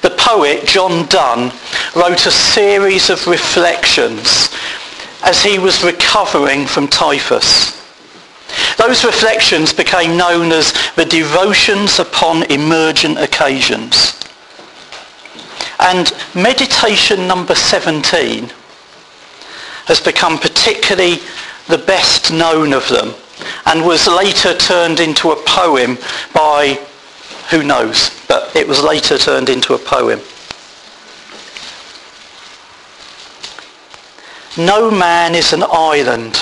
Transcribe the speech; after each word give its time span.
the 0.02 0.09
poet 0.17 0.66
John 0.66 1.05
Donne 1.08 1.54
wrote 1.95 2.25
a 2.25 2.31
series 2.31 3.09
of 3.09 3.25
reflections 3.27 4.49
as 5.23 5.43
he 5.43 5.59
was 5.59 5.84
recovering 5.84 6.65
from 6.65 6.88
typhus. 6.88 7.77
Those 8.77 9.03
reflections 9.03 9.73
became 9.73 10.17
known 10.17 10.52
as 10.52 10.73
the 10.95 11.05
devotions 11.05 11.99
upon 11.99 12.43
emergent 12.52 13.20
occasions. 13.20 14.15
And 15.79 16.12
meditation 16.35 17.27
number 17.27 17.55
17 17.55 18.51
has 19.85 19.99
become 19.99 20.37
particularly 20.37 21.20
the 21.67 21.77
best 21.77 22.31
known 22.31 22.73
of 22.73 22.87
them 22.90 23.13
and 23.65 23.85
was 23.85 24.07
later 24.07 24.55
turned 24.57 24.99
into 24.99 25.31
a 25.31 25.43
poem 25.45 25.98
by 26.34 26.79
who 27.49 27.63
knows, 27.63 28.12
but 28.27 28.55
it 28.55 28.68
was 28.68 28.81
later 28.81 29.18
turned 29.18 29.49
into 29.49 29.74
a 29.74 29.77
poem. 29.77 30.20
No 34.60 34.91
man 34.91 35.35
is 35.35 35.54
an 35.54 35.63
island 35.63 36.38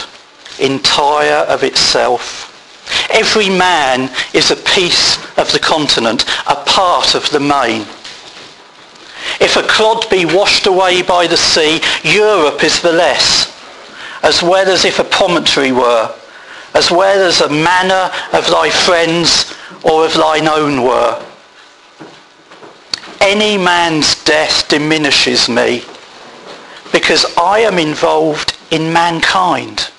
entire 0.58 1.46
of 1.46 1.64
itself. 1.64 2.52
Every 3.12 3.48
man 3.48 4.10
is 4.34 4.50
a 4.50 4.56
piece 4.56 5.18
of 5.38 5.52
the 5.52 5.60
continent, 5.60 6.26
a 6.48 6.56
part 6.56 7.14
of 7.14 7.30
the 7.30 7.40
main. 7.40 7.82
If 9.40 9.56
a 9.56 9.62
clod 9.62 10.10
be 10.10 10.26
washed 10.26 10.66
away 10.66 11.04
by 11.04 11.28
the 11.28 11.38
sea, 11.38 11.80
Europe 12.04 12.64
is 12.64 12.82
the 12.82 12.92
less, 12.92 13.54
as 14.23 14.42
well 14.42 14.68
as 14.68 14.84
if 14.84 14.98
a 14.98 15.04
promontory 15.04 15.72
were, 15.72 16.12
as 16.73 16.90
well 16.90 17.23
as 17.23 17.42
a 17.42 17.50
manor 17.50 18.12
of 18.34 18.48
thy 18.48 18.72
friends 18.72 19.54
or 19.84 20.06
of 20.06 20.16
thine 20.16 20.48
own 20.48 20.82
were. 20.82 21.23
Any 23.22 23.60
man's 23.60 24.23
death 24.23 24.68
diminishes 24.70 25.48
me 25.48 25.84
because 26.92 27.26
I 27.38 27.60
am 27.60 27.78
involved 27.78 28.58
in 28.72 28.92
mankind 28.92 29.90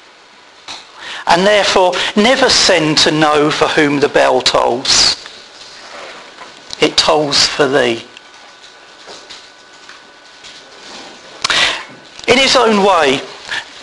and 1.27 1.47
therefore 1.47 1.93
never 2.17 2.49
send 2.49 2.99
to 2.99 3.11
know 3.11 3.51
for 3.51 3.69
whom 3.69 4.01
the 4.01 4.09
bell 4.09 4.41
tolls. 4.41 5.17
It 6.81 6.97
tolls 6.97 7.47
for 7.47 7.69
thee. 7.69 8.03
In 12.27 12.39
his 12.39 12.57
own 12.57 12.85
way, 12.85 13.21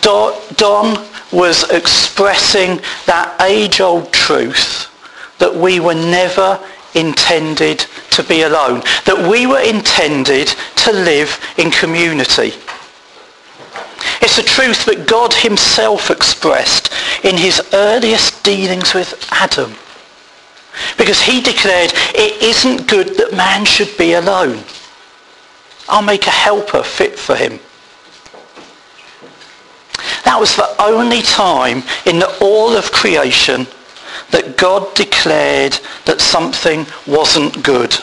Donne 0.00 1.04
was 1.32 1.68
expressing 1.70 2.80
that 3.06 3.36
age-old 3.40 4.12
truth 4.12 4.90
that 5.38 5.54
we 5.54 5.80
were 5.80 5.94
never 5.94 6.58
intended 6.94 7.80
to 8.10 8.22
be 8.22 8.42
alone, 8.42 8.80
that 9.04 9.28
we 9.28 9.46
were 9.46 9.60
intended 9.60 10.48
to 10.76 10.92
live 10.92 11.38
in 11.58 11.70
community. 11.70 12.52
It's 14.26 14.38
a 14.38 14.42
truth 14.42 14.86
that 14.86 15.06
God 15.06 15.32
himself 15.32 16.10
expressed 16.10 16.92
in 17.22 17.36
his 17.36 17.62
earliest 17.72 18.42
dealings 18.42 18.92
with 18.92 19.24
Adam. 19.30 19.72
Because 20.98 21.22
he 21.22 21.40
declared, 21.40 21.92
it 22.12 22.42
isn't 22.42 22.88
good 22.88 23.16
that 23.18 23.36
man 23.36 23.64
should 23.64 23.96
be 23.96 24.14
alone. 24.14 24.64
I'll 25.88 26.02
make 26.02 26.26
a 26.26 26.30
helper 26.30 26.82
fit 26.82 27.16
for 27.16 27.36
him. 27.36 27.60
That 30.24 30.40
was 30.40 30.56
the 30.56 30.74
only 30.82 31.22
time 31.22 31.84
in 32.04 32.20
all 32.40 32.76
of 32.76 32.90
creation 32.90 33.68
that 34.32 34.56
God 34.56 34.92
declared 34.96 35.78
that 36.04 36.20
something 36.20 36.84
wasn't 37.06 37.62
good. 37.62 37.94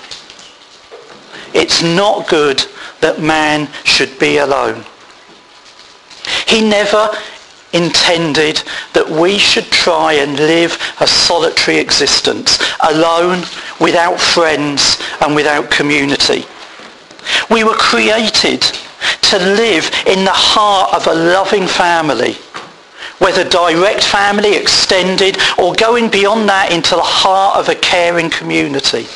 It's 1.54 1.84
not 1.84 2.30
good 2.30 2.64
that 3.02 3.20
man 3.20 3.68
should 3.84 4.18
be 4.20 4.38
alone. 4.38 4.86
He 6.48 6.62
never 6.62 7.10
intended 7.74 8.62
that 8.94 9.10
we 9.10 9.38
should 9.38 9.66
try 9.66 10.14
and 10.14 10.38
live 10.38 10.78
a 11.00 11.08
solitary 11.08 11.78
existence, 11.78 12.60
alone, 12.88 13.44
without 13.80 14.20
friends 14.20 15.02
and 15.22 15.36
without 15.36 15.70
community. 15.72 16.46
We 17.50 17.64
were 17.64 17.76
created 17.76 18.62
to 18.62 19.38
live 19.38 19.90
in 20.06 20.24
the 20.24 20.32
heart 20.32 20.94
of 20.94 21.08
a 21.08 21.16
loving 21.16 21.68
family, 21.68 22.34
whether 23.20 23.44
direct 23.44 24.04
family, 24.04 24.56
extended, 24.56 25.38
or 25.58 25.74
going 25.74 26.10
beyond 26.10 26.48
that 26.50 26.72
into 26.72 26.96
the 26.96 27.02
heart 27.02 27.58
of 27.58 27.70
a 27.70 27.76
caring 27.76 28.30
community. 28.30 29.08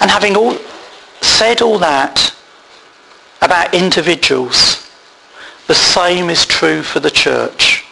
And 0.00 0.10
having 0.10 0.36
all, 0.36 0.56
said 1.20 1.62
all 1.62 1.78
that 1.78 2.34
about 3.40 3.74
individuals, 3.74 4.90
the 5.66 5.74
same 5.74 6.30
is 6.30 6.46
true 6.46 6.82
for 6.82 7.00
the 7.00 7.10
church. 7.10 7.84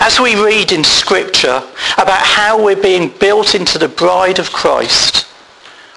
As 0.00 0.20
we 0.20 0.42
read 0.42 0.72
in 0.72 0.84
Scripture 0.84 1.62
about 1.94 2.22
how 2.22 2.62
we're 2.62 2.80
being 2.80 3.08
built 3.18 3.54
into 3.54 3.78
the 3.78 3.88
bride 3.88 4.38
of 4.38 4.52
Christ, 4.52 5.26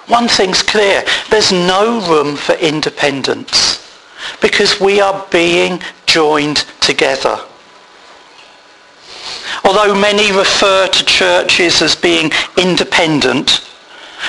one 0.08 0.26
thing's 0.26 0.62
clear. 0.62 1.04
There's 1.30 1.52
no 1.52 2.00
room 2.08 2.36
for 2.36 2.54
independence 2.54 3.86
because 4.42 4.80
we 4.80 5.00
are 5.00 5.26
being 5.30 5.80
joined 6.06 6.64
together. 6.80 7.38
Although 9.64 9.94
many 9.94 10.32
refer 10.32 10.88
to 10.88 11.04
churches 11.04 11.80
as 11.80 11.94
being 11.94 12.32
independent, 12.58 13.69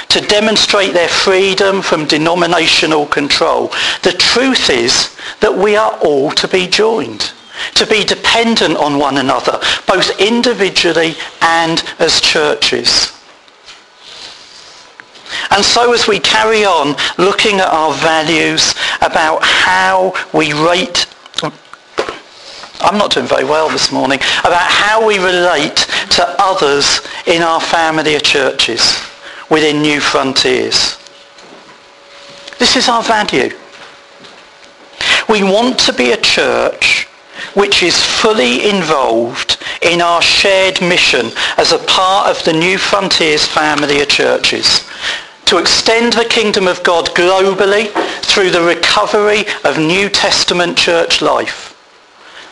to 0.10 0.22
demonstrate 0.22 0.94
their 0.94 1.10
freedom 1.10 1.82
from 1.82 2.06
denominational 2.06 3.06
control. 3.06 3.68
The 4.04 4.16
truth 4.18 4.70
is 4.70 5.16
that 5.40 5.56
we 5.56 5.76
are 5.76 5.98
all 6.00 6.32
to 6.32 6.48
be 6.48 6.68
joined, 6.68 7.32
to 7.76 7.86
be 7.86 8.04
dependent 8.04 8.78
on 8.78 8.98
one 8.98 9.18
another, 9.18 9.60
both 9.88 10.20
individually 10.20 11.16
and 11.42 11.84
as 12.00 12.22
churches. 12.22 13.18
And 15.50 15.64
so 15.64 15.94
as 15.94 16.08
we 16.08 16.20
carry 16.20 16.66
on 16.66 16.96
looking 17.18 17.60
at 17.60 17.68
our 17.68 17.94
values, 17.94 18.74
about 19.02 19.40
how 19.44 20.14
we 20.34 20.54
rate 20.54 21.08
I'm 22.84 22.98
not 22.98 23.12
doing 23.12 23.28
very 23.28 23.44
well 23.44 23.70
this 23.70 23.92
morning, 23.92 24.18
about 24.40 24.68
how 24.68 25.06
we 25.06 25.20
relate 25.20 25.88
to 26.12 26.36
others 26.40 27.02
in 27.28 27.44
our 27.44 27.62
family 27.62 28.16
of 28.16 28.24
churches 28.24 29.00
within 29.52 29.82
New 29.82 30.00
Frontiers. 30.00 30.98
This 32.58 32.78
is 32.78 32.88
our 32.88 33.04
value. 33.04 33.54
We 35.28 35.44
want 35.44 35.78
to 35.80 35.94
be 35.94 36.14
a 36.14 36.18
church 36.18 37.06
which 37.54 37.84
is 37.84 38.02
fully 38.02 38.70
involved 38.70 39.58
in 39.82 40.00
our 40.02 40.22
shared 40.22 40.80
mission 40.82 41.32
as 41.58 41.74
a 41.74 41.80
part 41.80 42.30
of 42.30 42.44
the 42.46 42.54
New 42.54 42.78
Frontiers 42.78 43.46
family 43.46 44.02
of 44.02 44.08
churches 44.08 44.88
to 45.46 45.58
extend 45.58 46.14
the 46.14 46.24
kingdom 46.24 46.66
of 46.66 46.82
God 46.82 47.08
globally 47.08 47.92
through 48.24 48.52
the 48.52 48.62
recovery 48.62 49.44
of 49.66 49.78
New 49.78 50.08
Testament 50.08 50.78
church 50.78 51.22
life, 51.22 51.76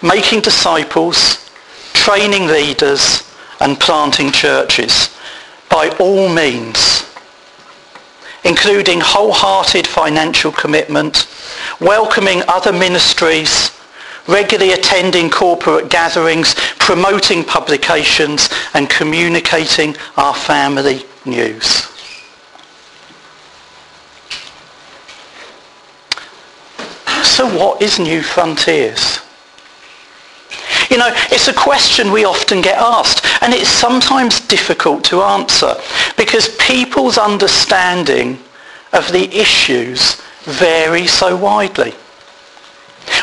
making 0.03 0.41
disciples, 0.41 1.49
training 1.93 2.47
leaders 2.47 3.23
and 3.61 3.79
planting 3.79 4.31
churches 4.31 5.15
by 5.69 5.89
all 5.99 6.27
means, 6.27 6.88
including 8.49 8.99
wholehearted 8.99 9.85
financial 9.85 10.51
commitment, 10.51 11.27
welcoming 11.79 12.41
other 12.47 12.73
ministries, 12.73 13.69
regularly 14.27 14.73
attending 14.73 15.29
corporate 15.29 15.87
gatherings, 15.87 16.55
promoting 16.79 17.43
publications 17.43 18.49
and 18.73 18.89
communicating 18.89 19.95
our 20.17 20.33
family 20.33 21.03
news. 21.25 21.85
So 27.23 27.47
what 27.55 27.83
is 27.83 27.99
New 27.99 28.23
Frontiers? 28.23 29.19
You 30.89 30.97
know, 30.97 31.11
it's 31.31 31.47
a 31.47 31.53
question 31.53 32.11
we 32.11 32.25
often 32.25 32.61
get 32.61 32.77
asked, 32.77 33.25
and 33.41 33.53
it's 33.53 33.69
sometimes 33.69 34.39
difficult 34.41 35.03
to 35.05 35.21
answer 35.21 35.75
because 36.17 36.55
people's 36.57 37.17
understanding 37.17 38.39
of 38.93 39.11
the 39.11 39.29
issues 39.35 40.19
vary 40.43 41.05
so 41.05 41.35
widely. 41.35 41.93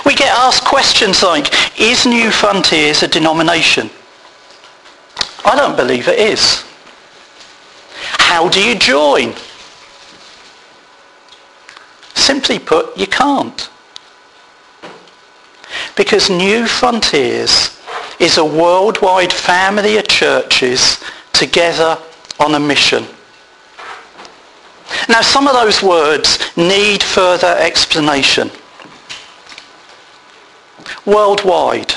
We 0.04 0.14
get 0.14 0.28
asked 0.28 0.64
questions 0.64 1.22
like, 1.22 1.52
is 1.80 2.06
New 2.06 2.30
Frontiers 2.30 3.02
a 3.02 3.08
denomination? 3.08 3.90
I 5.44 5.56
don't 5.56 5.76
believe 5.76 6.08
it 6.08 6.18
is. 6.18 6.64
How 8.18 8.48
do 8.48 8.62
you 8.62 8.76
join? 8.76 9.34
Simply 12.14 12.58
put, 12.58 12.96
you 12.96 13.06
can't. 13.06 13.68
Because 15.96 16.28
New 16.28 16.66
Frontiers 16.66 17.80
is 18.20 18.38
a 18.38 18.44
worldwide 18.44 19.32
family 19.32 19.96
of 19.96 20.06
churches 20.08 21.02
together 21.32 21.98
on 22.38 22.54
a 22.54 22.60
mission. 22.60 23.04
Now 25.08 25.22
some 25.22 25.46
of 25.46 25.54
those 25.54 25.82
words 25.82 26.38
need 26.56 27.02
further 27.02 27.56
explanation. 27.58 28.50
Worldwide. 31.04 31.94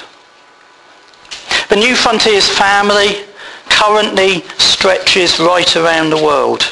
The 1.69 1.75
New 1.75 1.95
Frontiers 1.95 2.49
family 2.49 3.25
currently 3.69 4.41
stretches 4.57 5.39
right 5.39 5.75
around 5.75 6.09
the 6.09 6.23
world. 6.23 6.63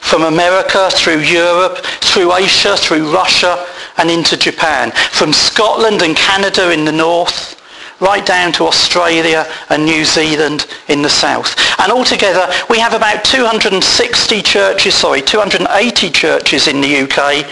From 0.00 0.22
America 0.22 0.90
through 0.92 1.20
Europe, 1.20 1.78
through 2.00 2.34
Asia, 2.34 2.76
through 2.76 3.12
Russia 3.12 3.66
and 3.98 4.10
into 4.10 4.36
Japan. 4.36 4.90
From 5.12 5.32
Scotland 5.32 6.02
and 6.02 6.16
Canada 6.16 6.72
in 6.72 6.84
the 6.84 6.92
north, 6.92 7.60
right 8.00 8.24
down 8.26 8.52
to 8.52 8.64
Australia 8.64 9.46
and 9.70 9.84
New 9.84 10.04
Zealand 10.04 10.66
in 10.88 11.02
the 11.02 11.08
south. 11.08 11.56
And 11.80 11.92
altogether 11.92 12.52
we 12.68 12.78
have 12.78 12.94
about 12.94 13.24
260 13.24 14.42
churches, 14.42 14.94
sorry, 14.94 15.22
280 15.22 16.10
churches 16.10 16.68
in 16.68 16.80
the 16.80 17.00
UK 17.02 17.46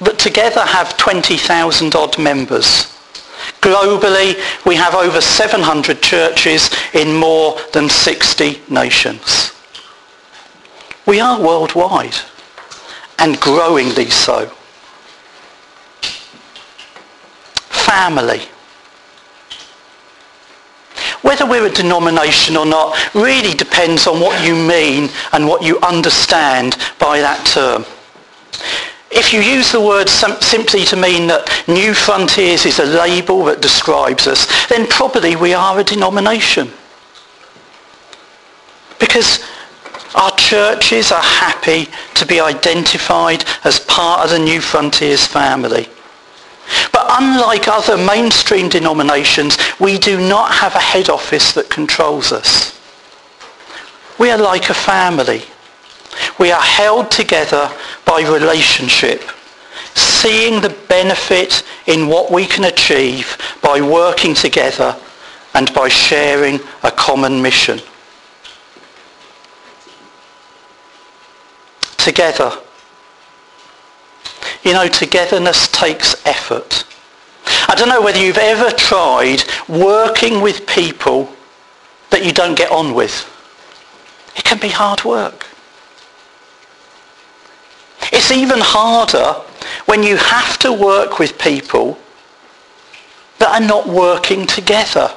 that 0.00 0.18
together 0.18 0.62
have 0.62 0.96
20,000 0.96 1.94
odd 1.94 2.18
members. 2.18 2.96
Globally, 3.60 4.36
we 4.64 4.74
have 4.76 4.94
over 4.94 5.20
700 5.20 6.02
churches 6.02 6.70
in 6.94 7.14
more 7.14 7.58
than 7.72 7.88
60 7.88 8.60
nations. 8.68 9.52
We 11.06 11.20
are 11.20 11.40
worldwide 11.40 12.16
and 13.18 13.38
growingly 13.40 14.10
so. 14.10 14.50
Family. 17.90 18.42
Whether 21.22 21.44
we're 21.44 21.66
a 21.66 21.70
denomination 21.70 22.56
or 22.56 22.64
not 22.64 22.96
really 23.16 23.52
depends 23.52 24.06
on 24.06 24.20
what 24.20 24.46
you 24.46 24.54
mean 24.54 25.10
and 25.32 25.48
what 25.48 25.64
you 25.64 25.76
understand 25.80 26.76
by 27.00 27.18
that 27.18 27.44
term. 27.44 27.84
If 29.10 29.32
you 29.32 29.40
use 29.40 29.72
the 29.72 29.80
word 29.80 30.08
simply 30.08 30.84
to 30.84 30.96
mean 30.96 31.26
that 31.26 31.64
New 31.66 31.92
Frontiers 31.92 32.64
is 32.64 32.78
a 32.78 32.84
label 32.84 33.44
that 33.46 33.60
describes 33.60 34.28
us, 34.28 34.46
then 34.68 34.86
probably 34.86 35.34
we 35.34 35.52
are 35.52 35.80
a 35.80 35.82
denomination. 35.82 36.70
Because 39.00 39.44
our 40.14 40.30
churches 40.36 41.10
are 41.10 41.22
happy 41.22 41.88
to 42.14 42.24
be 42.24 42.38
identified 42.38 43.44
as 43.64 43.80
part 43.80 44.20
of 44.24 44.30
the 44.30 44.38
New 44.38 44.60
Frontiers 44.60 45.26
family. 45.26 45.88
Unlike 47.12 47.66
other 47.66 47.96
mainstream 47.96 48.68
denominations, 48.68 49.58
we 49.80 49.98
do 49.98 50.20
not 50.20 50.52
have 50.52 50.76
a 50.76 50.80
head 50.80 51.08
office 51.08 51.52
that 51.52 51.68
controls 51.68 52.30
us. 52.30 52.78
We 54.18 54.30
are 54.30 54.38
like 54.38 54.70
a 54.70 54.74
family. 54.74 55.42
We 56.38 56.52
are 56.52 56.62
held 56.62 57.10
together 57.10 57.68
by 58.04 58.20
relationship, 58.20 59.22
seeing 59.94 60.60
the 60.60 60.76
benefit 60.88 61.64
in 61.86 62.06
what 62.06 62.30
we 62.30 62.46
can 62.46 62.64
achieve 62.64 63.36
by 63.60 63.80
working 63.80 64.34
together 64.34 64.96
and 65.54 65.72
by 65.74 65.88
sharing 65.88 66.60
a 66.84 66.92
common 66.92 67.42
mission. 67.42 67.80
Together. 71.96 72.52
You 74.62 74.74
know, 74.74 74.86
togetherness 74.86 75.66
takes 75.68 76.14
effort. 76.24 76.84
I 77.70 77.76
don't 77.76 77.88
know 77.88 78.02
whether 78.02 78.18
you've 78.18 78.36
ever 78.36 78.68
tried 78.72 79.44
working 79.68 80.40
with 80.40 80.66
people 80.66 81.32
that 82.10 82.24
you 82.24 82.32
don't 82.32 82.56
get 82.56 82.72
on 82.72 82.94
with. 82.94 83.14
It 84.34 84.42
can 84.42 84.58
be 84.58 84.70
hard 84.70 85.04
work. 85.04 85.46
It's 88.12 88.32
even 88.32 88.58
harder 88.58 89.34
when 89.86 90.02
you 90.02 90.16
have 90.16 90.58
to 90.58 90.72
work 90.72 91.20
with 91.20 91.38
people 91.38 91.96
that 93.38 93.62
are 93.62 93.64
not 93.64 93.86
working 93.86 94.48
together. 94.48 95.08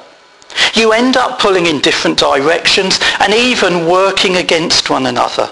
You 0.74 0.92
end 0.92 1.16
up 1.16 1.40
pulling 1.40 1.66
in 1.66 1.80
different 1.80 2.18
directions 2.18 3.00
and 3.18 3.34
even 3.34 3.88
working 3.88 4.36
against 4.36 4.90
one 4.90 5.06
another. 5.06 5.50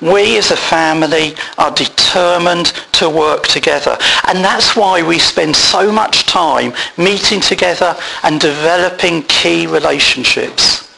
We 0.00 0.36
as 0.36 0.50
a 0.50 0.56
family 0.56 1.34
are 1.56 1.70
determined 1.70 2.66
to 2.92 3.08
work 3.08 3.46
together. 3.46 3.96
And 4.26 4.44
that's 4.44 4.76
why 4.76 5.02
we 5.02 5.18
spend 5.18 5.56
so 5.56 5.90
much 5.90 6.26
time 6.26 6.74
meeting 6.98 7.40
together 7.40 7.96
and 8.22 8.40
developing 8.40 9.22
key 9.22 9.66
relationships. 9.66 10.92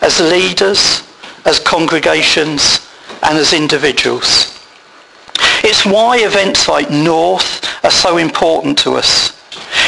As 0.00 0.20
leaders, 0.20 1.02
as 1.44 1.58
congregations, 1.58 2.86
and 3.22 3.36
as 3.36 3.52
individuals. 3.52 4.54
It's 5.64 5.84
why 5.84 6.18
events 6.18 6.68
like 6.68 6.90
North 6.90 7.64
are 7.84 7.90
so 7.90 8.18
important 8.18 8.78
to 8.80 8.92
us. 8.92 9.32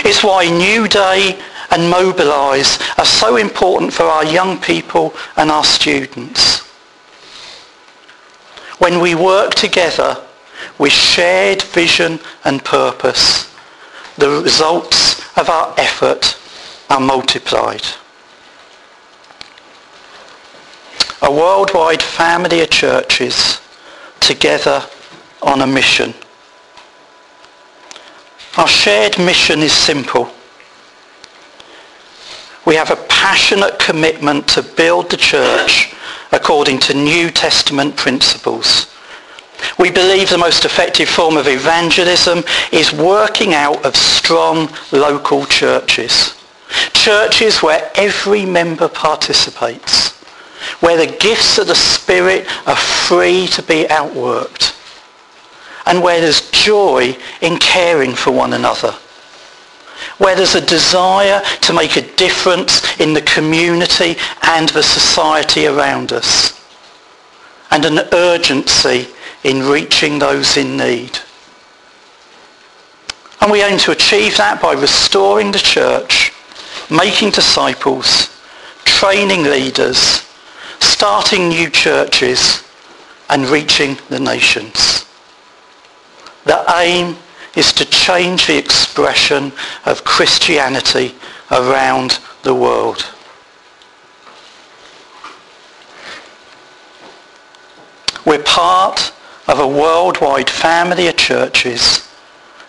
It's 0.04 0.24
why 0.24 0.48
New 0.48 0.88
Day 0.88 1.40
and 1.70 1.88
Mobilise 1.88 2.80
are 2.98 3.04
so 3.04 3.36
important 3.36 3.92
for 3.92 4.04
our 4.04 4.24
young 4.24 4.60
people 4.60 5.14
and 5.36 5.50
our 5.50 5.64
students. 5.64 6.59
When 8.80 9.00
we 9.00 9.14
work 9.14 9.54
together 9.54 10.20
with 10.78 10.92
shared 10.92 11.62
vision 11.62 12.18
and 12.44 12.62
purpose, 12.64 13.50
the 14.18 14.28
results 14.28 15.20
of 15.38 15.48
our 15.48 15.72
effort 15.78 16.36
are 16.90 17.00
multiplied. 17.00 17.84
a 21.22 21.30
worldwide 21.30 22.02
family 22.02 22.62
of 22.62 22.70
churches 22.70 23.60
together 24.20 24.82
on 25.42 25.60
a 25.60 25.66
mission. 25.66 26.14
Our 28.56 28.66
shared 28.68 29.18
mission 29.18 29.60
is 29.60 29.72
simple. 29.72 30.30
We 32.66 32.74
have 32.74 32.90
a 32.90 32.96
passionate 33.08 33.78
commitment 33.78 34.48
to 34.48 34.62
build 34.62 35.10
the 35.10 35.16
church 35.16 35.94
according 36.32 36.78
to 36.80 36.94
New 36.94 37.30
Testament 37.30 37.96
principles. 37.96 38.94
We 39.78 39.90
believe 39.90 40.30
the 40.30 40.38
most 40.38 40.64
effective 40.64 41.08
form 41.08 41.36
of 41.36 41.46
evangelism 41.46 42.44
is 42.72 42.92
working 42.92 43.54
out 43.54 43.84
of 43.84 43.96
strong 43.96 44.70
local 44.92 45.44
churches. 45.46 46.34
Churches 46.92 47.62
where 47.62 47.90
every 47.94 48.46
member 48.46 48.88
participates 48.88 50.10
where 50.80 50.96
the 50.96 51.16
gifts 51.18 51.58
of 51.58 51.66
the 51.66 51.74
Spirit 51.74 52.46
are 52.66 52.76
free 52.76 53.46
to 53.48 53.62
be 53.62 53.84
outworked, 53.84 54.76
and 55.86 56.02
where 56.02 56.20
there's 56.20 56.50
joy 56.50 57.16
in 57.40 57.58
caring 57.58 58.14
for 58.14 58.30
one 58.30 58.52
another, 58.52 58.94
where 60.20 60.36
there's 60.36 60.54
a 60.54 60.66
desire 60.66 61.40
to 61.62 61.72
make 61.72 61.96
a 61.96 62.14
difference 62.16 63.00
in 63.00 63.14
the 63.14 63.22
community 63.22 64.16
and 64.42 64.68
the 64.68 64.82
society 64.82 65.66
around 65.66 66.12
us, 66.12 66.62
and 67.70 67.86
an 67.86 68.06
urgency 68.12 69.08
in 69.44 69.66
reaching 69.66 70.18
those 70.18 70.58
in 70.58 70.76
need. 70.76 71.18
And 73.40 73.50
we 73.50 73.62
aim 73.62 73.78
to 73.78 73.92
achieve 73.92 74.36
that 74.36 74.60
by 74.60 74.74
restoring 74.74 75.52
the 75.52 75.58
church, 75.58 76.32
making 76.90 77.30
disciples, 77.30 78.28
training 78.84 79.44
leaders, 79.44 80.26
starting 80.80 81.48
new 81.48 81.70
churches 81.70 82.62
and 83.30 83.46
reaching 83.46 83.96
the 84.10 84.20
nations. 84.20 85.06
The 86.44 86.62
aim 86.76 87.16
is 87.56 87.72
to 87.72 87.84
change 87.84 88.46
the 88.46 88.56
expression 88.56 89.52
of 89.84 90.04
Christianity 90.04 91.14
around 91.50 92.20
the 92.42 92.54
world. 92.54 93.06
We're 98.24 98.42
part 98.42 99.12
of 99.48 99.58
a 99.58 99.66
worldwide 99.66 100.48
family 100.48 101.08
of 101.08 101.16
churches 101.16 102.08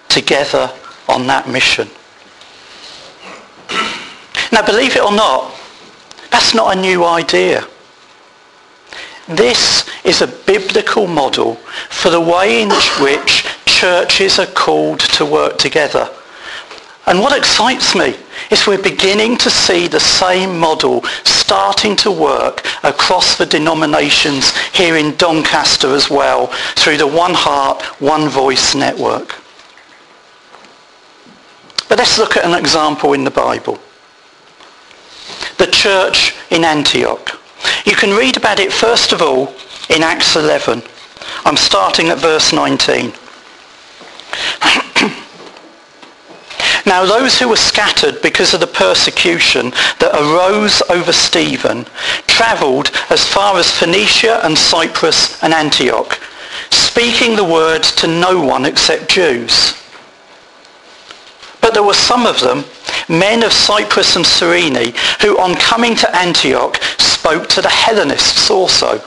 together 0.09 0.71
on 1.07 1.27
that 1.27 1.47
mission. 1.47 1.87
Now 4.51 4.65
believe 4.65 4.95
it 4.95 5.03
or 5.03 5.13
not, 5.13 5.53
that's 6.31 6.53
not 6.53 6.75
a 6.75 6.81
new 6.81 7.05
idea. 7.05 7.67
This 9.27 9.87
is 10.03 10.21
a 10.21 10.27
biblical 10.27 11.07
model 11.07 11.55
for 11.89 12.09
the 12.09 12.19
way 12.19 12.63
in 12.63 12.69
which 12.99 13.45
churches 13.81 14.37
are 14.37 14.45
called 14.45 14.99
to 14.99 15.25
work 15.25 15.57
together. 15.57 16.07
And 17.07 17.19
what 17.19 17.35
excites 17.35 17.95
me 17.95 18.15
is 18.51 18.67
we're 18.67 18.79
beginning 18.79 19.37
to 19.37 19.49
see 19.49 19.87
the 19.87 19.99
same 19.99 20.59
model 20.59 21.01
starting 21.23 21.95
to 21.95 22.11
work 22.11 22.63
across 22.83 23.39
the 23.39 23.45
denominations 23.47 24.55
here 24.67 24.97
in 24.97 25.15
Doncaster 25.15 25.95
as 25.95 26.11
well 26.11 26.45
through 26.75 26.97
the 26.97 27.07
One 27.07 27.33
Heart, 27.33 27.81
One 27.99 28.29
Voice 28.29 28.75
network. 28.75 29.41
But 31.89 31.97
let's 31.97 32.19
look 32.19 32.37
at 32.37 32.45
an 32.45 32.53
example 32.53 33.13
in 33.13 33.23
the 33.23 33.31
Bible. 33.31 33.79
The 35.57 35.71
church 35.71 36.35
in 36.51 36.63
Antioch. 36.63 37.31
You 37.87 37.95
can 37.95 38.15
read 38.15 38.37
about 38.37 38.59
it 38.59 38.71
first 38.71 39.11
of 39.11 39.23
all 39.23 39.55
in 39.89 40.03
Acts 40.03 40.35
11. 40.35 40.83
I'm 41.45 41.57
starting 41.57 42.09
at 42.09 42.19
verse 42.19 42.53
19. 42.53 43.13
Now 46.85 47.05
those 47.05 47.39
who 47.39 47.47
were 47.47 47.55
scattered 47.55 48.21
because 48.21 48.53
of 48.53 48.59
the 48.59 48.67
persecution 48.67 49.69
that 49.99 50.15
arose 50.15 50.81
over 50.89 51.13
Stephen 51.13 51.85
travelled 52.27 52.91
as 53.09 53.25
far 53.25 53.57
as 53.57 53.71
Phoenicia 53.71 54.43
and 54.43 54.57
Cyprus 54.57 55.41
and 55.43 55.53
Antioch, 55.53 56.19
speaking 56.71 57.35
the 57.35 57.43
word 57.43 57.83
to 57.83 58.07
no 58.07 58.43
one 58.43 58.65
except 58.65 59.09
Jews. 59.09 59.75
But 61.61 61.73
there 61.75 61.83
were 61.83 61.93
some 61.93 62.25
of 62.25 62.39
them, 62.39 62.65
men 63.07 63.43
of 63.43 63.53
Cyprus 63.53 64.15
and 64.15 64.25
Cyrene, 64.25 64.93
who 65.21 65.39
on 65.39 65.55
coming 65.55 65.95
to 65.97 66.15
Antioch 66.15 66.81
spoke 66.97 67.47
to 67.49 67.61
the 67.61 67.69
Hellenists 67.69 68.49
also, 68.49 68.99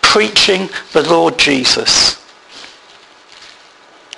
preaching 0.00 0.70
the 0.92 1.02
Lord 1.02 1.38
Jesus. 1.38 2.25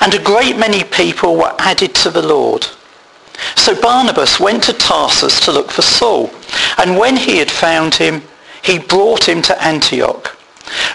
And 0.00 0.14
a 0.14 0.22
great 0.22 0.56
many 0.56 0.84
people 0.84 1.36
were 1.36 1.54
added 1.58 1.94
to 1.96 2.10
the 2.10 2.26
Lord. 2.26 2.66
So 3.56 3.80
Barnabas 3.80 4.40
went 4.40 4.64
to 4.64 4.72
Tarsus 4.72 5.40
to 5.40 5.52
look 5.52 5.70
for 5.70 5.82
Saul. 5.82 6.30
And 6.78 6.98
when 6.98 7.16
he 7.16 7.38
had 7.38 7.50
found 7.50 7.94
him, 7.94 8.22
he 8.62 8.78
brought 8.78 9.28
him 9.28 9.42
to 9.42 9.62
Antioch. 9.62 10.28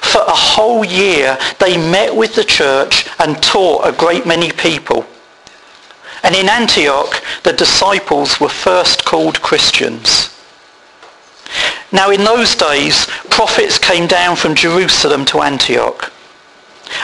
For 0.02 0.22
a 0.22 0.36
whole 0.36 0.86
year 0.86 1.38
they 1.60 1.78
met 1.78 2.16
with 2.16 2.36
the 2.36 2.44
church 2.44 3.08
and 3.20 3.42
taught 3.42 3.88
a 3.88 3.98
great 3.98 4.26
many 4.26 4.52
people. 4.52 5.06
And 6.22 6.36
in 6.36 6.48
Antioch 6.48 7.24
the 7.44 7.54
disciples 7.54 8.40
were 8.40 8.50
first 8.50 9.04
called 9.04 9.42
Christians. 9.42 10.30
Now 11.92 12.12
in 12.12 12.24
those 12.24 12.56
days 12.56 13.08
prophets 13.30 13.80
came 13.80 14.08
down 14.08 14.36
from 14.36 14.56
Jerusalem 14.56 15.26
to 15.26 15.42
Antioch. 15.42 16.13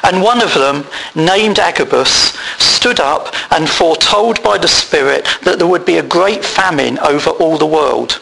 And 0.03 0.21
one 0.21 0.41
of 0.41 0.53
them, 0.53 0.85
named 1.15 1.59
Agabus, 1.59 2.37
stood 2.57 2.99
up 2.99 3.33
and 3.51 3.69
foretold 3.69 4.41
by 4.43 4.57
the 4.57 4.67
Spirit 4.67 5.27
that 5.43 5.57
there 5.57 5.67
would 5.67 5.85
be 5.85 5.97
a 5.97 6.03
great 6.03 6.43
famine 6.43 6.99
over 6.99 7.31
all 7.31 7.57
the 7.57 7.65
world. 7.65 8.21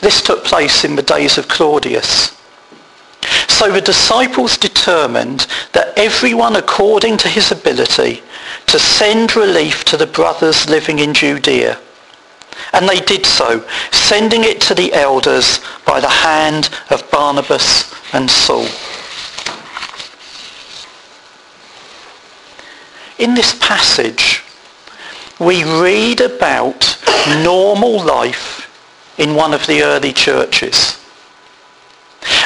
This 0.00 0.22
took 0.22 0.44
place 0.44 0.84
in 0.84 0.96
the 0.96 1.02
days 1.02 1.38
of 1.38 1.48
Claudius. 1.48 2.36
So 3.48 3.72
the 3.72 3.80
disciples 3.80 4.56
determined 4.56 5.46
that 5.72 5.92
everyone 5.98 6.56
according 6.56 7.16
to 7.18 7.28
his 7.28 7.50
ability 7.50 8.22
to 8.66 8.78
send 8.78 9.34
relief 9.34 9.84
to 9.86 9.96
the 9.96 10.06
brothers 10.06 10.68
living 10.68 11.00
in 11.00 11.12
Judea. 11.12 11.78
And 12.72 12.88
they 12.88 13.00
did 13.00 13.26
so, 13.26 13.66
sending 13.90 14.44
it 14.44 14.60
to 14.62 14.74
the 14.74 14.92
elders 14.92 15.60
by 15.86 16.00
the 16.00 16.08
hand 16.08 16.70
of 16.90 17.10
Barnabas 17.10 17.92
and 18.12 18.30
Saul. 18.30 18.66
In 23.18 23.34
this 23.34 23.58
passage, 23.58 24.44
we 25.40 25.64
read 25.64 26.20
about 26.20 26.98
normal 27.42 28.00
life 28.04 28.64
in 29.18 29.34
one 29.34 29.52
of 29.52 29.66
the 29.66 29.82
early 29.82 30.12
churches. 30.12 30.96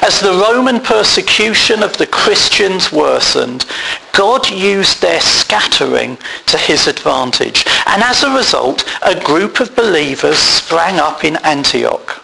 As 0.01 0.21
the 0.21 0.33
Roman 0.33 0.81
persecution 0.81 1.83
of 1.83 1.97
the 1.97 2.07
Christians 2.07 2.91
worsened, 2.91 3.67
God 4.13 4.49
used 4.51 5.01
their 5.01 5.21
scattering 5.21 6.17
to 6.47 6.57
his 6.57 6.87
advantage. 6.87 7.65
And 7.87 8.03
as 8.03 8.23
a 8.23 8.35
result, 8.35 8.85
a 9.03 9.19
group 9.19 9.61
of 9.61 9.77
believers 9.77 10.39
sprang 10.39 10.99
up 10.99 11.25
in 11.25 11.37
Antioch. 11.45 12.23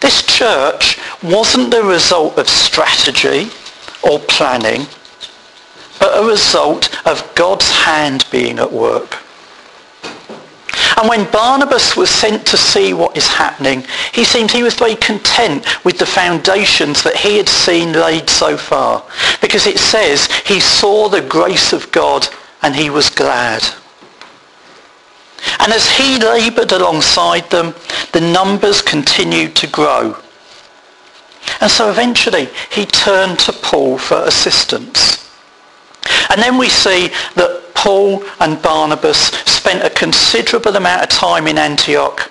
This 0.00 0.22
church 0.22 0.98
wasn't 1.22 1.70
the 1.70 1.82
result 1.82 2.38
of 2.38 2.48
strategy 2.48 3.50
or 4.02 4.18
planning 4.20 4.86
but 5.98 6.18
a 6.18 6.26
result 6.26 7.06
of 7.06 7.34
God's 7.34 7.70
hand 7.70 8.24
being 8.30 8.58
at 8.58 8.72
work. 8.72 9.18
And 10.96 11.08
when 11.08 11.30
Barnabas 11.30 11.96
was 11.96 12.08
sent 12.08 12.46
to 12.46 12.56
see 12.56 12.92
what 12.92 13.16
is 13.16 13.26
happening, 13.26 13.84
he 14.12 14.24
seems 14.24 14.52
he 14.52 14.62
was 14.62 14.74
very 14.74 14.94
content 14.94 15.66
with 15.84 15.98
the 15.98 16.06
foundations 16.06 17.02
that 17.02 17.16
he 17.16 17.36
had 17.36 17.48
seen 17.48 17.92
laid 17.92 18.30
so 18.30 18.56
far. 18.56 19.02
Because 19.40 19.66
it 19.66 19.78
says 19.78 20.26
he 20.46 20.60
saw 20.60 21.08
the 21.08 21.20
grace 21.20 21.72
of 21.72 21.90
God 21.90 22.28
and 22.62 22.76
he 22.76 22.90
was 22.90 23.10
glad. 23.10 23.62
And 25.58 25.72
as 25.72 25.90
he 25.90 26.18
laboured 26.18 26.72
alongside 26.72 27.50
them, 27.50 27.74
the 28.12 28.20
numbers 28.20 28.80
continued 28.80 29.56
to 29.56 29.66
grow. 29.66 30.16
And 31.60 31.70
so 31.70 31.90
eventually 31.90 32.48
he 32.70 32.86
turned 32.86 33.38
to 33.40 33.52
Paul 33.52 33.98
for 33.98 34.22
assistance. 34.24 35.13
And 36.34 36.42
then 36.42 36.58
we 36.58 36.68
see 36.68 37.12
that 37.36 37.62
Paul 37.74 38.24
and 38.40 38.60
Barnabas 38.60 39.18
spent 39.46 39.84
a 39.84 39.90
considerable 39.90 40.74
amount 40.74 41.04
of 41.04 41.08
time 41.08 41.46
in 41.46 41.58
Antioch. 41.58 42.28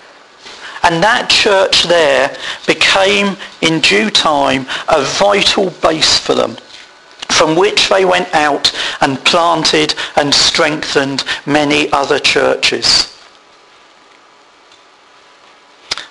And 0.84 1.02
that 1.02 1.30
church 1.30 1.84
there 1.84 2.36
became, 2.68 3.38
in 3.62 3.80
due 3.80 4.10
time, 4.10 4.66
a 4.90 5.02
vital 5.02 5.70
base 5.82 6.20
for 6.20 6.36
them 6.36 6.58
from 7.30 7.56
which 7.56 7.88
they 7.88 8.04
went 8.04 8.28
out 8.36 8.74
and 9.00 9.24
planted 9.24 9.96
and 10.18 10.36
strengthened 10.36 11.24
many 11.46 11.90
other 11.94 12.20
churches. 12.20 13.18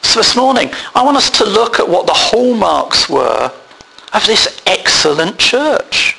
So 0.01 0.21
this 0.21 0.35
morning, 0.35 0.71
I 0.95 1.05
want 1.05 1.19
us 1.19 1.29
to 1.29 1.45
look 1.45 1.79
at 1.79 1.87
what 1.87 2.07
the 2.07 2.15
hallmarks 2.15 3.11
were 3.11 3.53
of 4.15 4.27
this 4.27 4.63
excellent 4.67 5.39
church. 5.39 6.17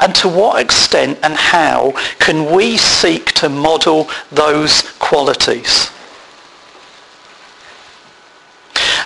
And 0.00 0.14
to 0.16 0.28
what 0.28 0.60
extent 0.60 1.18
and 1.22 1.34
how 1.34 1.92
can 2.18 2.54
we 2.54 2.76
seek 2.76 3.32
to 3.32 3.48
model 3.48 4.08
those 4.30 4.82
qualities? 4.98 5.90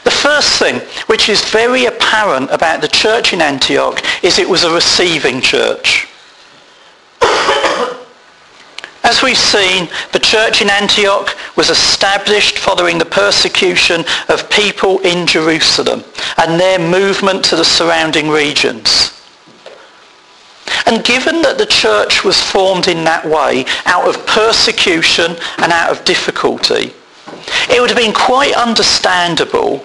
The 0.04 0.11
first 0.11 0.59
thing, 0.59 0.80
which 1.07 1.28
is 1.28 1.45
very 1.50 1.85
apparent 1.85 2.50
about 2.50 2.80
the 2.80 2.88
church 2.88 3.33
in 3.33 3.42
Antioch, 3.42 4.02
is 4.25 4.38
it 4.38 4.49
was 4.49 4.64
a 4.64 4.73
receiving 4.73 5.40
church. 5.40 6.09
As 9.04 9.23
we've 9.23 9.37
seen, 9.37 9.88
the 10.12 10.18
church 10.18 10.62
in 10.62 10.71
Antioch 10.71 11.37
was 11.57 11.68
established 11.68 12.59
following 12.59 12.99
the 12.99 13.04
persecution 13.04 14.04
of 14.28 14.49
people 14.49 15.00
in 15.00 15.26
Jerusalem 15.26 16.04
and 16.38 16.59
their 16.59 16.78
movement 16.78 17.45
to 17.47 17.57
the 17.57 17.64
surrounding 17.64 18.28
regions. 18.28 19.18
And 20.88 21.04
given 21.04 21.42
that 21.42 21.59
the 21.59 21.66
church 21.66 22.25
was 22.25 22.40
formed 22.40 22.88
in 22.88 23.04
that 23.04 23.23
way, 23.23 23.66
out 23.85 24.09
of 24.09 24.26
persecution 24.26 25.37
and 25.59 25.71
out 25.71 25.90
of 25.90 26.02
difficulty, 26.07 26.95
it 27.68 27.78
would 27.78 27.90
have 27.90 27.99
been 27.99 28.14
quite 28.14 28.54
understandable, 28.54 29.85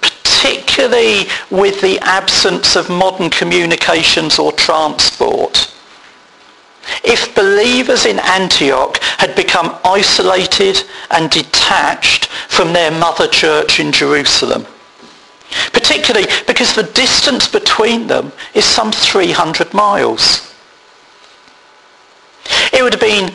particularly 0.00 1.28
with 1.50 1.78
the 1.82 1.98
absence 2.00 2.74
of 2.74 2.88
modern 2.88 3.28
communications 3.28 4.38
or 4.38 4.50
transport, 4.52 5.70
if 7.04 7.34
believers 7.34 8.06
in 8.06 8.18
Antioch 8.20 8.96
had 9.18 9.36
become 9.36 9.78
isolated 9.84 10.82
and 11.10 11.30
detached 11.30 12.26
from 12.48 12.72
their 12.72 12.90
mother 12.90 13.28
church 13.28 13.78
in 13.78 13.92
Jerusalem. 13.92 14.64
Particularly 15.72 16.26
because 16.46 16.74
the 16.74 16.84
distance 16.84 17.48
between 17.48 18.06
them 18.06 18.32
is 18.54 18.64
some 18.64 18.92
300 18.92 19.74
miles. 19.74 20.54
It 22.72 22.82
would 22.82 22.92
have 22.92 23.00
been 23.00 23.32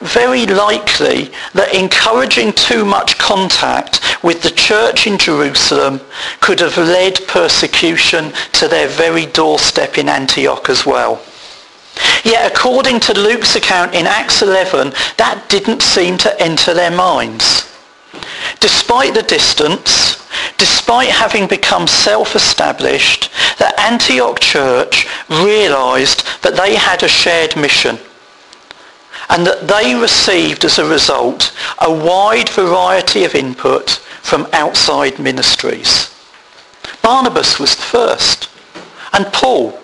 very 0.00 0.46
likely 0.46 1.30
that 1.54 1.74
encouraging 1.74 2.52
too 2.52 2.84
much 2.84 3.18
contact 3.18 4.00
with 4.22 4.42
the 4.42 4.50
church 4.50 5.06
in 5.06 5.18
Jerusalem 5.18 6.00
could 6.40 6.60
have 6.60 6.76
led 6.76 7.26
persecution 7.26 8.32
to 8.52 8.68
their 8.68 8.88
very 8.88 9.26
doorstep 9.26 9.98
in 9.98 10.08
Antioch 10.08 10.68
as 10.68 10.84
well. 10.84 11.22
Yet 12.24 12.50
according 12.50 13.00
to 13.00 13.14
Luke's 13.14 13.56
account 13.56 13.94
in 13.94 14.06
Acts 14.06 14.42
11, 14.42 14.92
that 15.16 15.46
didn't 15.48 15.80
seem 15.80 16.18
to 16.18 16.40
enter 16.40 16.74
their 16.74 16.90
minds. 16.90 17.72
Despite 18.60 19.14
the 19.14 19.22
distance, 19.22 20.25
despite 20.58 21.08
having 21.08 21.46
become 21.46 21.86
self-established, 21.86 23.30
the 23.58 23.80
Antioch 23.80 24.40
church 24.40 25.06
realized 25.28 26.24
that 26.42 26.56
they 26.56 26.74
had 26.76 27.02
a 27.02 27.08
shared 27.08 27.56
mission 27.56 27.98
and 29.28 29.46
that 29.46 29.66
they 29.66 29.94
received 29.94 30.64
as 30.64 30.78
a 30.78 30.88
result 30.88 31.56
a 31.80 31.92
wide 31.92 32.48
variety 32.50 33.24
of 33.24 33.34
input 33.34 33.90
from 34.22 34.46
outside 34.52 35.18
ministries. 35.18 36.14
Barnabas 37.02 37.58
was 37.58 37.74
the 37.76 37.82
first 37.82 38.48
and 39.12 39.26
Paul 39.32 39.78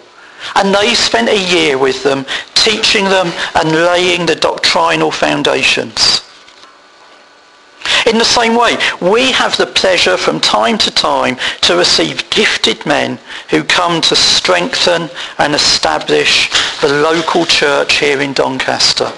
and 0.57 0.75
they 0.75 0.95
spent 0.95 1.29
a 1.29 1.51
year 1.55 1.79
with 1.79 2.03
them, 2.03 2.27
teaching 2.55 3.05
them 3.05 3.33
and 3.55 3.73
laying 3.73 4.27
the 4.27 4.35
doctrinal 4.35 5.11
foundations. 5.11 6.23
In 8.07 8.19
the 8.19 8.25
same 8.25 8.57
way, 8.57 8.77
we 9.01 9.33
have 9.33 9.57
the 9.57 9.67
pleasure 9.67 10.17
from 10.17 10.41
time 10.41 10.79
to 10.79 10.91
time 10.91 11.37
to 11.63 11.77
receive 11.77 12.29
gifted 12.31 12.85
men 12.85 13.19
who 13.51 13.63
come 13.65 14.01
to 14.03 14.17
strengthen 14.17 15.09
and 15.39 15.55
establish 15.55 16.51
the 16.81 16.89
local 16.89 17.45
church 17.45 17.99
here 17.99 18.21
in 18.21 18.33
Doncaster. 18.33 19.13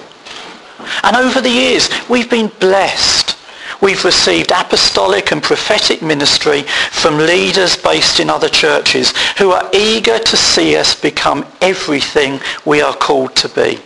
And 1.03 1.15
over 1.15 1.41
the 1.41 1.49
years, 1.49 1.89
we've 2.09 2.29
been 2.29 2.51
blessed 2.59 3.35
We've 3.81 4.05
received 4.05 4.51
apostolic 4.51 5.31
and 5.31 5.43
prophetic 5.43 6.01
ministry 6.01 6.63
from 6.63 7.17
leaders 7.17 7.75
based 7.75 8.19
in 8.19 8.29
other 8.29 8.49
churches 8.49 9.13
who 9.37 9.51
are 9.51 9.69
eager 9.73 10.17
to 10.17 10.37
see 10.37 10.75
us 10.75 10.99
become 10.99 11.45
everything 11.61 12.39
we 12.65 12.81
are 12.81 12.95
called 12.95 13.35
to 13.37 13.49
be. 13.49 13.79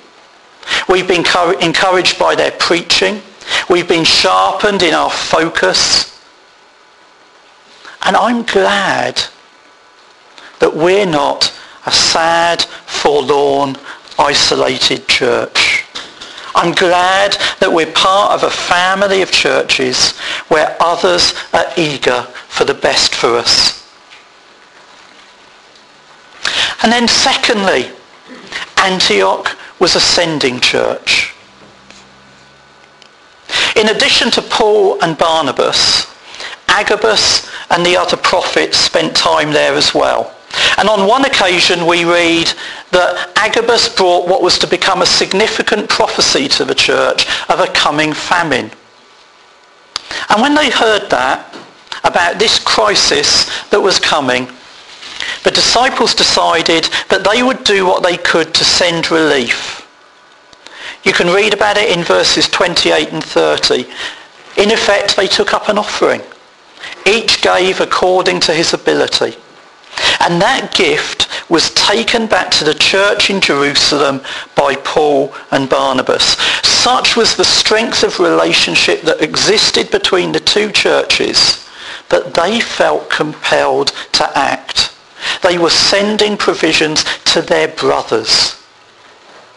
We've 0.88 1.08
been 1.08 1.25
encouraged 1.62 2.20
by 2.20 2.36
their 2.36 2.51
preaching. 2.51 3.22
We've 3.70 3.88
been 3.88 4.06
sharpened 4.06 4.84
in 4.84 4.94
our 4.94 5.10
focus. 5.10 6.20
And 8.03 8.15
I'm 8.15 8.44
glad 8.44 9.22
that 10.60 10.75
we're 10.75 11.06
not 11.06 11.53
a 11.86 11.91
sad, 11.91 12.62
forlorn, 12.62 13.77
isolated 14.18 15.08
church. 15.08 15.86
I'm 16.56 16.74
glad 16.74 17.38
that 17.60 17.72
we're 17.72 17.91
part 17.91 18.32
of 18.32 18.44
a 18.44 18.50
family 18.50 19.22
of 19.22 19.32
churches 19.32 20.18
where 20.50 20.75
others 20.79 21.34
are 21.53 21.65
eager 21.77 22.24
for 22.48 22.65
the 22.65 22.74
best 22.74 23.15
for 23.15 23.38
us. 23.38 23.79
And 26.84 26.91
then 26.91 27.08
secondly, 27.08 27.91
Antioch 28.77 29.58
was 29.79 29.96
a 29.96 30.00
sending 30.00 30.60
church. 30.60 31.34
In 33.79 33.88
addition 33.88 34.29
to 34.31 34.41
Paul 34.41 35.01
and 35.01 35.18
Barnabas, 35.18 36.05
Agabus 36.68 37.50
and 37.70 37.85
the 37.85 37.96
other 37.96 38.18
prophets 38.18 38.77
spent 38.77 39.15
time 39.15 39.53
there 39.53 39.74
as 39.74 39.94
well. 39.94 40.35
And 40.77 40.89
on 40.89 41.07
one 41.07 41.24
occasion 41.24 41.85
we 41.85 42.03
read 42.03 42.51
that 42.92 43.31
Agabus 43.37 43.87
brought 43.96 44.27
what 44.27 44.42
was 44.42 44.59
to 44.59 44.68
become 44.68 45.01
a 45.01 45.05
significant 45.05 45.89
prophecy 45.89 46.50
to 46.50 46.65
the 46.65 46.75
church 46.75 47.25
of 47.50 47.61
a 47.61 47.68
coming 47.68 48.11
famine. 48.11 48.70
And 50.29 50.42
when 50.42 50.55
they 50.55 50.70
heard 50.70 51.09
that, 51.09 51.55
about 52.03 52.39
this 52.39 52.59
crisis 52.59 53.46
that 53.70 53.79
was 53.79 54.00
coming, 54.00 54.48
the 55.44 55.51
disciples 55.51 56.15
decided 56.15 56.85
that 57.09 57.24
they 57.29 57.44
would 57.44 57.63
do 57.63 57.85
what 57.85 58.03
they 58.03 58.18
could 58.18 58.53
to 58.53 58.63
send 58.63 59.11
relief. 59.11 59.78
You 61.03 61.14
can 61.14 61.33
read 61.33 61.53
about 61.53 61.77
it 61.77 61.96
in 61.98 62.03
verses 62.03 62.50
28 62.50 63.14
and 63.14 63.24
30. 63.24 63.85
In 64.57 64.72
effect, 64.72 65.16
they 65.16 65.27
took 65.27 65.53
up 65.53 65.70
an 65.70 65.77
offering. 65.77 66.22
Each 67.05 67.42
gave 67.42 67.79
according 67.79 68.42
to 68.42 68.53
his 68.53 68.74
ability. 68.74 69.38
And 70.20 70.42
that 70.42 70.74
gift 70.75 71.27
was 71.50 71.74
taken 71.74 72.27
back 72.27 72.51
to 72.51 72.64
the 72.64 72.74
church 72.74 73.29
in 73.29 73.42
Jerusalem 73.42 74.22
by 74.55 74.75
Paul 74.75 75.33
and 75.51 75.70
Barnabas. 75.70 76.38
Such 76.64 77.16
was 77.16 77.35
the 77.35 77.46
strength 77.46 78.03
of 78.03 78.20
relationship 78.20 79.01
that 79.03 79.22
existed 79.22 79.90
between 79.92 80.31
the 80.31 80.40
two 80.40 80.72
churches 80.72 81.68
that 82.09 82.33
they 82.33 82.59
felt 82.59 83.09
compelled 83.09 83.94
to 84.14 84.38
act. 84.38 84.94
They 85.42 85.57
were 85.57 85.70
sending 85.70 86.38
provisions 86.38 87.03
to 87.25 87.42
their 87.42 87.70
brothers 87.70 88.58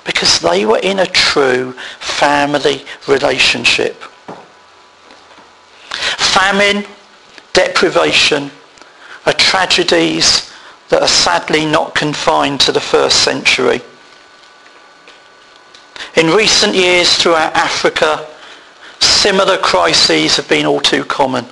because 0.04 0.40
they 0.40 0.64
were 0.64 0.78
in 0.78 0.98
a 1.00 1.06
true 1.06 1.72
family 2.00 2.84
relationship. 3.06 3.94
Famine, 6.18 6.84
deprivation, 7.52 8.50
are 9.26 9.32
tragedies 9.34 10.50
that 10.88 11.02
are 11.02 11.08
sadly 11.08 11.64
not 11.64 11.94
confined 11.94 12.60
to 12.60 12.72
the 12.72 12.80
first 12.80 13.22
century. 13.22 13.80
In 16.16 16.26
recent 16.26 16.74
years 16.74 17.16
throughout 17.16 17.54
Africa, 17.54 18.26
similar 19.00 19.56
crises 19.58 20.36
have 20.36 20.48
been 20.48 20.66
all 20.66 20.80
too 20.80 21.04
common. 21.04 21.46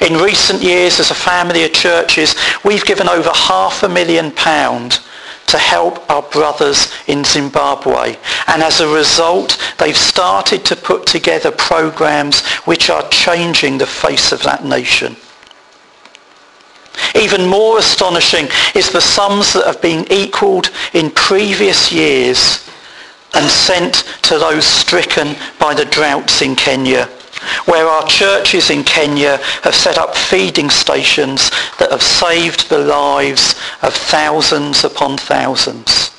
In 0.00 0.14
recent 0.14 0.62
years, 0.62 0.98
as 1.00 1.10
a 1.10 1.14
family 1.14 1.64
of 1.64 1.72
churches, 1.72 2.34
we've 2.64 2.84
given 2.84 3.08
over 3.08 3.30
half 3.32 3.82
a 3.82 3.88
million 3.88 4.30
pounds 4.32 5.06
to 5.46 5.58
help 5.58 6.08
our 6.10 6.22
brothers 6.22 6.92
in 7.06 7.24
Zimbabwe. 7.24 8.16
And 8.48 8.62
as 8.62 8.80
a 8.80 8.94
result, 8.94 9.58
they've 9.78 9.96
started 9.96 10.64
to 10.66 10.76
put 10.76 11.06
together 11.06 11.50
programs 11.50 12.44
which 12.64 12.90
are 12.90 13.08
changing 13.08 13.78
the 13.78 13.86
face 13.86 14.32
of 14.32 14.42
that 14.42 14.64
nation. 14.64 15.16
Even 17.14 17.46
more 17.46 17.78
astonishing 17.78 18.48
is 18.74 18.90
the 18.90 19.00
sums 19.00 19.52
that 19.52 19.66
have 19.66 19.82
been 19.82 20.10
equalled 20.10 20.70
in 20.92 21.10
previous 21.10 21.92
years 21.92 22.68
and 23.34 23.50
sent 23.50 24.04
to 24.22 24.38
those 24.38 24.64
stricken 24.64 25.36
by 25.58 25.74
the 25.74 25.84
droughts 25.84 26.40
in 26.40 26.56
Kenya, 26.56 27.08
where 27.66 27.86
our 27.86 28.06
churches 28.06 28.70
in 28.70 28.84
Kenya 28.84 29.38
have 29.62 29.74
set 29.74 29.98
up 29.98 30.16
feeding 30.16 30.70
stations 30.70 31.50
that 31.78 31.90
have 31.90 32.02
saved 32.02 32.68
the 32.68 32.78
lives 32.78 33.54
of 33.82 33.94
thousands 33.94 34.84
upon 34.84 35.18
thousands. 35.18 36.10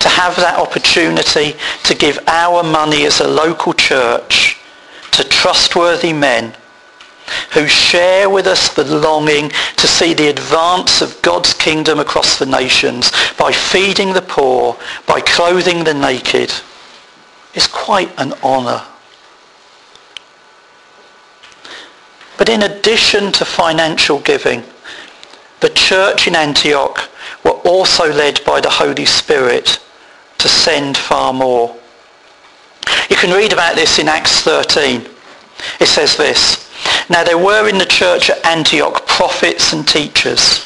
To 0.00 0.08
have 0.08 0.36
that 0.36 0.58
opportunity 0.58 1.56
to 1.84 1.94
give 1.94 2.18
our 2.26 2.62
money 2.62 3.04
as 3.04 3.20
a 3.20 3.28
local 3.28 3.72
church 3.72 4.58
to 5.12 5.24
trustworthy 5.24 6.12
men 6.12 6.54
who 7.52 7.66
share 7.66 8.30
with 8.30 8.46
us 8.46 8.72
the 8.74 8.84
longing 8.84 9.50
to 9.76 9.86
see 9.86 10.14
the 10.14 10.28
advance 10.28 11.00
of 11.02 11.20
God's 11.22 11.54
kingdom 11.54 11.98
across 11.98 12.38
the 12.38 12.46
nations 12.46 13.10
by 13.36 13.50
feeding 13.50 14.12
the 14.12 14.22
poor, 14.22 14.78
by 15.06 15.20
clothing 15.20 15.84
the 15.84 15.94
naked, 15.94 16.52
is 17.56 17.66
quite 17.66 18.12
an 18.18 18.32
honour. 18.44 18.82
But 22.38 22.48
in 22.50 22.62
addition 22.62 23.32
to 23.32 23.44
financial 23.44 24.20
giving, 24.20 24.62
the 25.60 25.70
church 25.70 26.28
in 26.28 26.36
Antioch 26.36 27.08
were 27.44 27.58
also 27.64 28.12
led 28.12 28.44
by 28.44 28.60
the 28.60 28.70
Holy 28.70 29.06
Spirit 29.06 29.80
to 30.38 30.48
send 30.48 30.98
far 30.98 31.32
more. 31.32 31.74
You 33.08 33.16
can 33.16 33.34
read 33.34 33.54
about 33.54 33.74
this 33.74 33.98
in 33.98 34.06
Acts 34.06 34.42
13. 34.42 35.06
It 35.80 35.86
says 35.86 36.16
this, 36.16 36.70
now 37.08 37.24
there 37.24 37.38
were 37.38 37.68
in 37.68 37.78
the 37.78 37.86
church 37.86 38.28
at 38.28 38.44
Antioch 38.44 39.06
prophets 39.06 39.72
and 39.72 39.88
teachers. 39.88 40.64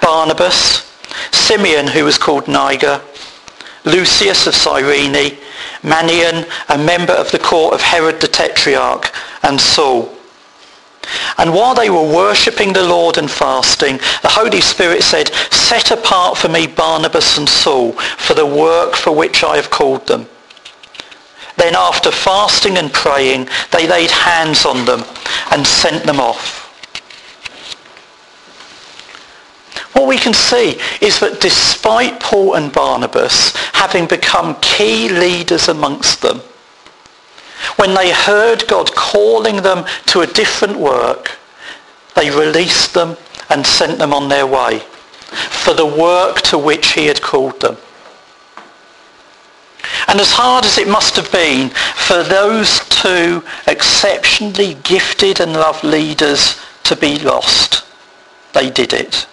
Barnabas, 0.00 0.86
Simeon 1.32 1.88
who 1.88 2.04
was 2.04 2.18
called 2.18 2.46
Niger, 2.46 3.00
Lucius 3.84 4.46
of 4.46 4.54
Cyrene, 4.54 5.36
Manaen, 5.82 6.48
a 6.68 6.78
member 6.78 7.12
of 7.12 7.30
the 7.30 7.38
court 7.38 7.74
of 7.74 7.80
Herod 7.80 8.20
the 8.20 8.28
Tetrarch, 8.28 9.12
and 9.42 9.60
Saul. 9.60 10.14
And 11.38 11.54
while 11.54 11.74
they 11.74 11.88
were 11.88 12.02
worshipping 12.02 12.72
the 12.72 12.86
Lord 12.86 13.16
and 13.16 13.30
fasting, 13.30 13.98
the 14.22 14.28
Holy 14.28 14.60
Spirit 14.60 15.02
said, 15.02 15.28
Set 15.50 15.90
apart 15.90 16.36
for 16.36 16.48
me 16.48 16.66
Barnabas 16.66 17.38
and 17.38 17.48
Saul 17.48 17.92
for 17.92 18.34
the 18.34 18.46
work 18.46 18.94
for 18.94 19.12
which 19.12 19.42
I 19.42 19.56
have 19.56 19.70
called 19.70 20.06
them. 20.06 20.28
Then 21.56 21.74
after 21.74 22.10
fasting 22.10 22.76
and 22.76 22.92
praying, 22.92 23.48
they 23.72 23.88
laid 23.88 24.10
hands 24.10 24.64
on 24.64 24.84
them 24.84 25.04
and 25.50 25.66
sent 25.66 26.04
them 26.04 26.20
off. 26.20 26.67
What 29.98 30.06
we 30.06 30.16
can 30.16 30.32
see 30.32 30.78
is 31.00 31.18
that 31.18 31.40
despite 31.40 32.20
Paul 32.20 32.54
and 32.54 32.70
Barnabas 32.70 33.50
having 33.72 34.06
become 34.06 34.54
key 34.60 35.08
leaders 35.08 35.66
amongst 35.66 36.22
them, 36.22 36.38
when 37.78 37.94
they 37.94 38.12
heard 38.12 38.68
God 38.68 38.94
calling 38.94 39.56
them 39.56 39.84
to 40.06 40.20
a 40.20 40.26
different 40.28 40.78
work, 40.78 41.36
they 42.14 42.30
released 42.30 42.94
them 42.94 43.16
and 43.50 43.66
sent 43.66 43.98
them 43.98 44.14
on 44.14 44.28
their 44.28 44.46
way 44.46 44.78
for 45.50 45.74
the 45.74 45.84
work 45.84 46.42
to 46.42 46.58
which 46.58 46.92
he 46.92 47.06
had 47.06 47.20
called 47.20 47.60
them. 47.60 47.76
And 50.06 50.20
as 50.20 50.30
hard 50.30 50.64
as 50.64 50.78
it 50.78 50.86
must 50.86 51.16
have 51.16 51.32
been 51.32 51.70
for 51.70 52.22
those 52.22 52.78
two 52.88 53.42
exceptionally 53.66 54.74
gifted 54.84 55.40
and 55.40 55.54
loved 55.54 55.82
leaders 55.82 56.60
to 56.84 56.94
be 56.94 57.18
lost, 57.18 57.84
they 58.54 58.70
did 58.70 58.92
it. 58.92 59.26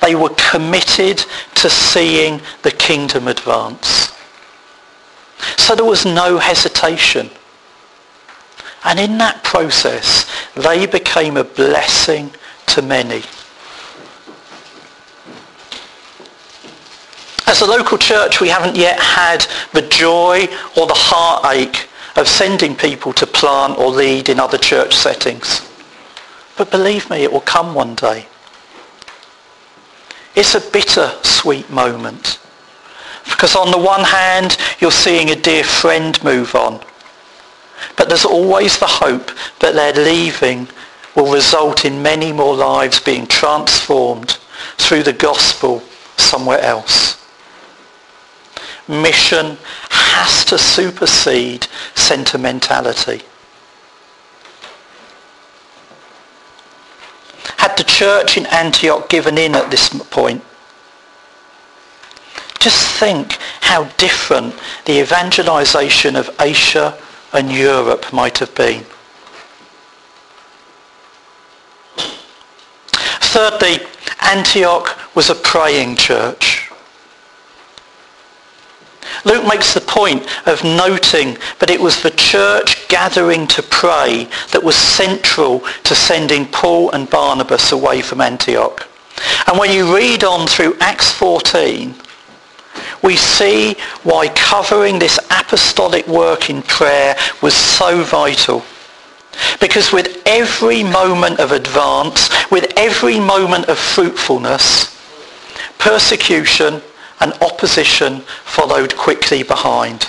They 0.00 0.14
were 0.14 0.30
committed 0.30 1.24
to 1.56 1.70
seeing 1.70 2.40
the 2.62 2.70
kingdom 2.70 3.28
advance. 3.28 4.12
So 5.56 5.74
there 5.74 5.84
was 5.84 6.04
no 6.04 6.38
hesitation. 6.38 7.30
And 8.84 8.98
in 8.98 9.18
that 9.18 9.44
process, 9.44 10.30
they 10.54 10.86
became 10.86 11.36
a 11.36 11.44
blessing 11.44 12.30
to 12.68 12.82
many. 12.82 13.22
As 17.46 17.60
a 17.60 17.66
local 17.66 17.98
church, 17.98 18.40
we 18.40 18.48
haven't 18.48 18.76
yet 18.76 18.98
had 18.98 19.44
the 19.72 19.82
joy 19.82 20.46
or 20.76 20.86
the 20.86 20.94
heartache 20.94 21.88
of 22.16 22.28
sending 22.28 22.74
people 22.76 23.12
to 23.14 23.26
plant 23.26 23.78
or 23.78 23.88
lead 23.90 24.28
in 24.28 24.40
other 24.40 24.58
church 24.58 24.94
settings. 24.94 25.68
But 26.56 26.70
believe 26.70 27.10
me, 27.10 27.22
it 27.22 27.32
will 27.32 27.40
come 27.40 27.74
one 27.74 27.94
day. 27.94 28.26
It's 30.34 30.54
a 30.54 30.70
bitter 30.70 31.12
sweet 31.22 31.68
moment. 31.70 32.38
Because 33.24 33.56
on 33.56 33.70
the 33.70 33.78
one 33.78 34.04
hand, 34.04 34.56
you're 34.80 34.90
seeing 34.90 35.30
a 35.30 35.36
dear 35.36 35.64
friend 35.64 36.22
move 36.24 36.54
on. 36.54 36.80
But 37.96 38.08
there's 38.08 38.24
always 38.24 38.78
the 38.78 38.86
hope 38.86 39.30
that 39.60 39.74
their 39.74 39.92
leaving 39.92 40.68
will 41.14 41.32
result 41.32 41.84
in 41.84 42.02
many 42.02 42.32
more 42.32 42.54
lives 42.54 43.00
being 43.00 43.26
transformed 43.26 44.38
through 44.78 45.02
the 45.02 45.12
gospel 45.12 45.80
somewhere 46.16 46.60
else. 46.60 47.16
Mission 48.88 49.56
has 49.90 50.44
to 50.46 50.58
supersede 50.58 51.66
sentimentality. 51.94 53.22
Had 57.60 57.76
the 57.76 57.84
church 57.84 58.38
in 58.38 58.46
Antioch 58.46 59.10
given 59.10 59.36
in 59.36 59.54
at 59.54 59.70
this 59.70 59.90
point, 59.90 60.42
just 62.58 62.98
think 62.98 63.36
how 63.60 63.84
different 63.98 64.54
the 64.86 64.98
evangelization 64.98 66.16
of 66.16 66.34
Asia 66.40 66.98
and 67.34 67.52
Europe 67.52 68.14
might 68.14 68.38
have 68.38 68.54
been. 68.54 68.82
Thirdly, 73.34 73.86
Antioch 74.22 74.98
was 75.14 75.28
a 75.28 75.34
praying 75.34 75.96
church. 75.96 76.49
Luke 79.24 79.46
makes 79.46 79.74
the 79.74 79.80
point 79.80 80.26
of 80.46 80.64
noting 80.64 81.36
that 81.58 81.70
it 81.70 81.80
was 81.80 82.02
the 82.02 82.10
church 82.12 82.88
gathering 82.88 83.46
to 83.48 83.62
pray 83.62 84.28
that 84.52 84.62
was 84.62 84.76
central 84.76 85.60
to 85.84 85.94
sending 85.94 86.46
Paul 86.46 86.90
and 86.92 87.08
Barnabas 87.10 87.72
away 87.72 88.00
from 88.00 88.20
Antioch. 88.20 88.86
And 89.46 89.58
when 89.58 89.72
you 89.72 89.94
read 89.94 90.24
on 90.24 90.46
through 90.46 90.76
Acts 90.80 91.12
14, 91.12 91.94
we 93.02 93.16
see 93.16 93.76
why 94.02 94.28
covering 94.28 94.98
this 94.98 95.18
apostolic 95.30 96.06
work 96.06 96.50
in 96.50 96.62
prayer 96.62 97.16
was 97.42 97.54
so 97.54 98.02
vital. 98.02 98.64
Because 99.60 99.92
with 99.92 100.22
every 100.26 100.82
moment 100.82 101.40
of 101.40 101.52
advance, 101.52 102.28
with 102.50 102.72
every 102.76 103.18
moment 103.20 103.68
of 103.68 103.78
fruitfulness, 103.78 104.96
persecution 105.78 106.82
and 107.20 107.32
opposition 107.42 108.20
followed 108.44 108.96
quickly 108.96 109.42
behind. 109.42 110.06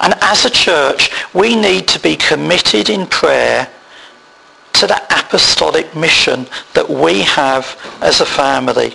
And 0.00 0.14
as 0.20 0.44
a 0.44 0.50
church, 0.50 1.10
we 1.34 1.56
need 1.56 1.88
to 1.88 2.00
be 2.00 2.16
committed 2.16 2.90
in 2.90 3.06
prayer 3.06 3.68
to 4.74 4.86
the 4.86 5.02
apostolic 5.10 5.96
mission 5.96 6.46
that 6.74 6.88
we 6.88 7.22
have 7.22 7.78
as 8.02 8.20
a 8.20 8.26
family. 8.26 8.94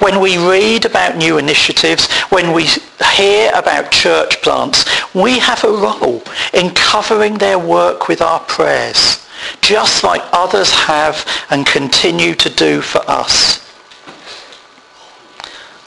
When 0.00 0.20
we 0.20 0.38
read 0.38 0.86
about 0.86 1.16
new 1.16 1.36
initiatives, 1.36 2.10
when 2.30 2.52
we 2.54 2.66
hear 3.14 3.50
about 3.54 3.92
church 3.92 4.40
plants, 4.40 4.86
we 5.14 5.38
have 5.38 5.62
a 5.64 5.68
role 5.68 6.22
in 6.54 6.70
covering 6.74 7.34
their 7.34 7.58
work 7.58 8.08
with 8.08 8.22
our 8.22 8.40
prayers, 8.40 9.26
just 9.60 10.02
like 10.02 10.22
others 10.32 10.72
have 10.72 11.26
and 11.50 11.66
continue 11.66 12.34
to 12.36 12.48
do 12.48 12.80
for 12.80 13.02
us. 13.10 13.67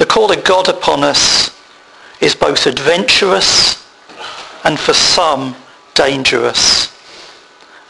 The 0.02 0.08
call 0.08 0.32
of 0.32 0.44
God 0.44 0.68
upon 0.68 1.04
us 1.04 1.56
is 2.22 2.34
both 2.34 2.66
adventurous 2.66 3.88
and 4.64 4.80
for 4.80 4.94
some 4.94 5.56
dangerous. 5.94 6.92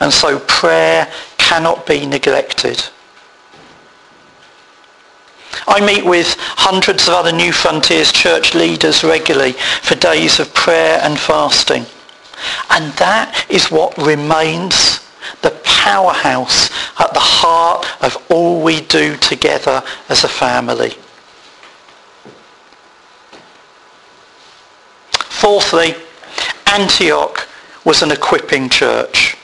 And 0.01 0.11
so 0.11 0.37
prayer 0.39 1.09
cannot 1.37 1.85
be 1.85 2.05
neglected. 2.05 2.83
I 5.65 5.79
meet 5.79 6.03
with 6.03 6.35
hundreds 6.37 7.07
of 7.07 7.13
other 7.13 7.31
New 7.31 7.53
Frontiers 7.53 8.11
church 8.11 8.53
leaders 8.55 9.05
regularly 9.05 9.53
for 9.53 9.95
days 9.95 10.41
of 10.41 10.53
prayer 10.53 10.99
and 11.01 11.17
fasting. 11.17 11.85
And 12.71 12.91
that 12.95 13.45
is 13.47 13.71
what 13.71 13.97
remains 13.97 14.99
the 15.43 15.57
powerhouse 15.63 16.69
at 16.99 17.13
the 17.13 17.21
heart 17.21 17.87
of 18.03 18.17
all 18.29 18.61
we 18.61 18.81
do 18.81 19.15
together 19.15 19.81
as 20.09 20.25
a 20.25 20.27
family. 20.27 20.93
Fourthly, 25.41 25.95
Antioch 26.71 27.47
was 27.83 28.03
an 28.03 28.11
equipping 28.11 28.69
church. 28.69 29.35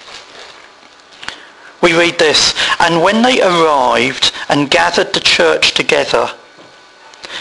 We 1.82 1.98
read 1.98 2.20
this, 2.20 2.54
and 2.80 3.02
when 3.02 3.24
they 3.24 3.42
arrived 3.42 4.32
and 4.48 4.70
gathered 4.70 5.12
the 5.14 5.20
church 5.20 5.74
together, 5.74 6.30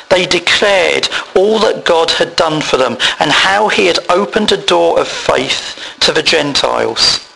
they 0.08 0.24
declared 0.24 1.10
all 1.34 1.58
that 1.58 1.84
God 1.84 2.12
had 2.12 2.34
done 2.34 2.62
for 2.62 2.78
them 2.78 2.96
and 3.20 3.30
how 3.30 3.68
he 3.68 3.84
had 3.88 3.98
opened 4.08 4.52
a 4.52 4.56
door 4.56 4.98
of 4.98 5.06
faith 5.06 5.78
to 6.00 6.10
the 6.10 6.22
Gentiles. 6.22 7.30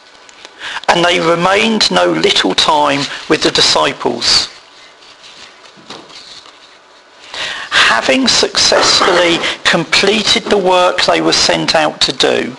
And 0.89 1.05
they 1.05 1.21
remained 1.21 1.91
no 1.91 2.11
little 2.11 2.55
time 2.55 3.03
with 3.29 3.43
the 3.43 3.51
disciples. 3.51 4.49
Having 7.89 8.29
successfully 8.29 9.39
completed 9.65 10.45
the 10.45 10.59
work 10.59 11.03
they 11.03 11.21
were 11.21 11.33
sent 11.33 11.75
out 11.75 12.01
to 12.03 12.13
do, 12.13 12.57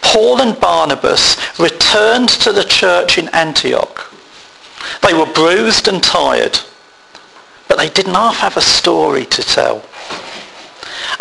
Paul 0.00 0.40
and 0.40 0.58
Barnabas 0.58 1.36
returned 1.58 2.28
to 2.30 2.52
the 2.52 2.64
church 2.64 3.18
in 3.18 3.28
Antioch. 3.30 4.12
They 5.02 5.14
were 5.14 5.26
bruised 5.26 5.88
and 5.88 6.02
tired, 6.02 6.58
but 7.68 7.78
they 7.78 7.88
didn't 7.88 8.14
half 8.14 8.36
have 8.38 8.56
a 8.56 8.60
story 8.60 9.24
to 9.26 9.42
tell. 9.42 9.84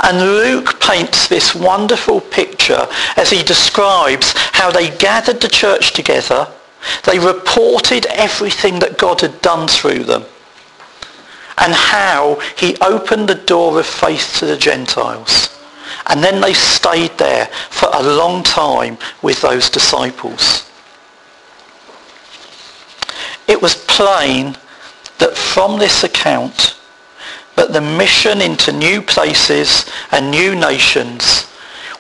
And 0.04 0.20
Luke 0.20 0.80
paints 0.80 1.28
this 1.28 1.54
wonderful 1.54 2.22
picture 2.22 2.88
as 3.18 3.30
he 3.30 3.44
describes 3.44 4.34
how 4.36 4.72
they 4.72 4.90
gathered 4.98 5.42
the 5.42 5.48
church 5.48 5.94
together, 5.94 6.48
they 7.06 7.20
reported 7.20 8.06
everything 8.08 8.80
that 8.80 8.98
God 8.98 9.22
had 9.22 9.42
done 9.42 9.68
through 9.68 10.04
them, 10.06 10.26
and 11.58 11.74
how 11.74 12.40
he 12.58 12.78
opened 12.78 13.28
the 13.28 13.36
door 13.36 13.80
of 13.80 13.86
faith 13.86 14.36
to 14.40 14.46
the 14.46 14.58
Gentiles. 14.58 15.50
And 16.08 16.24
then 16.24 16.42
they 16.42 16.54
stayed 16.54 17.18
there 17.18 17.46
for 17.70 17.90
a 17.94 18.04
long 18.04 18.44
time 18.44 18.98
with 19.22 19.42
those 19.42 19.70
disciples. 19.70 20.70
It 23.48 23.62
was 23.62 23.86
plain 23.86 24.58
that 25.20 25.36
from 25.36 25.78
this 25.78 26.04
account 26.04 26.78
that 27.56 27.74
the 27.74 27.82
mission 27.82 28.42
into 28.42 28.72
new 28.72 29.02
places 29.02 29.90
and 30.12 30.32
new 30.32 30.56
nations 30.56 31.48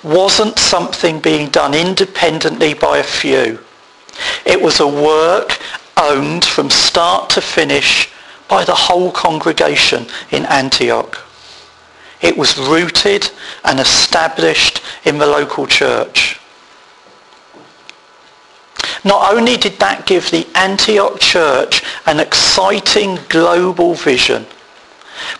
wasn't 0.03 0.57
something 0.57 1.19
being 1.19 1.49
done 1.49 1.73
independently 1.73 2.73
by 2.73 2.97
a 2.97 3.03
few. 3.03 3.59
It 4.45 4.61
was 4.61 4.79
a 4.79 4.87
work 4.87 5.59
owned 5.97 6.43
from 6.43 6.69
start 6.69 7.29
to 7.31 7.41
finish 7.41 8.10
by 8.51 8.65
the 8.65 8.75
whole 8.75 9.09
congregation 9.13 10.05
in 10.31 10.45
Antioch. 10.45 11.17
It 12.19 12.37
was 12.37 12.57
rooted 12.57 13.31
and 13.63 13.79
established 13.79 14.81
in 15.05 15.17
the 15.19 15.25
local 15.25 15.65
church. 15.65 16.37
Not 19.05 19.33
only 19.33 19.55
did 19.55 19.79
that 19.79 20.05
give 20.05 20.29
the 20.29 20.45
Antioch 20.53 21.21
church 21.21 21.81
an 22.05 22.19
exciting 22.19 23.19
global 23.29 23.93
vision, 23.93 24.45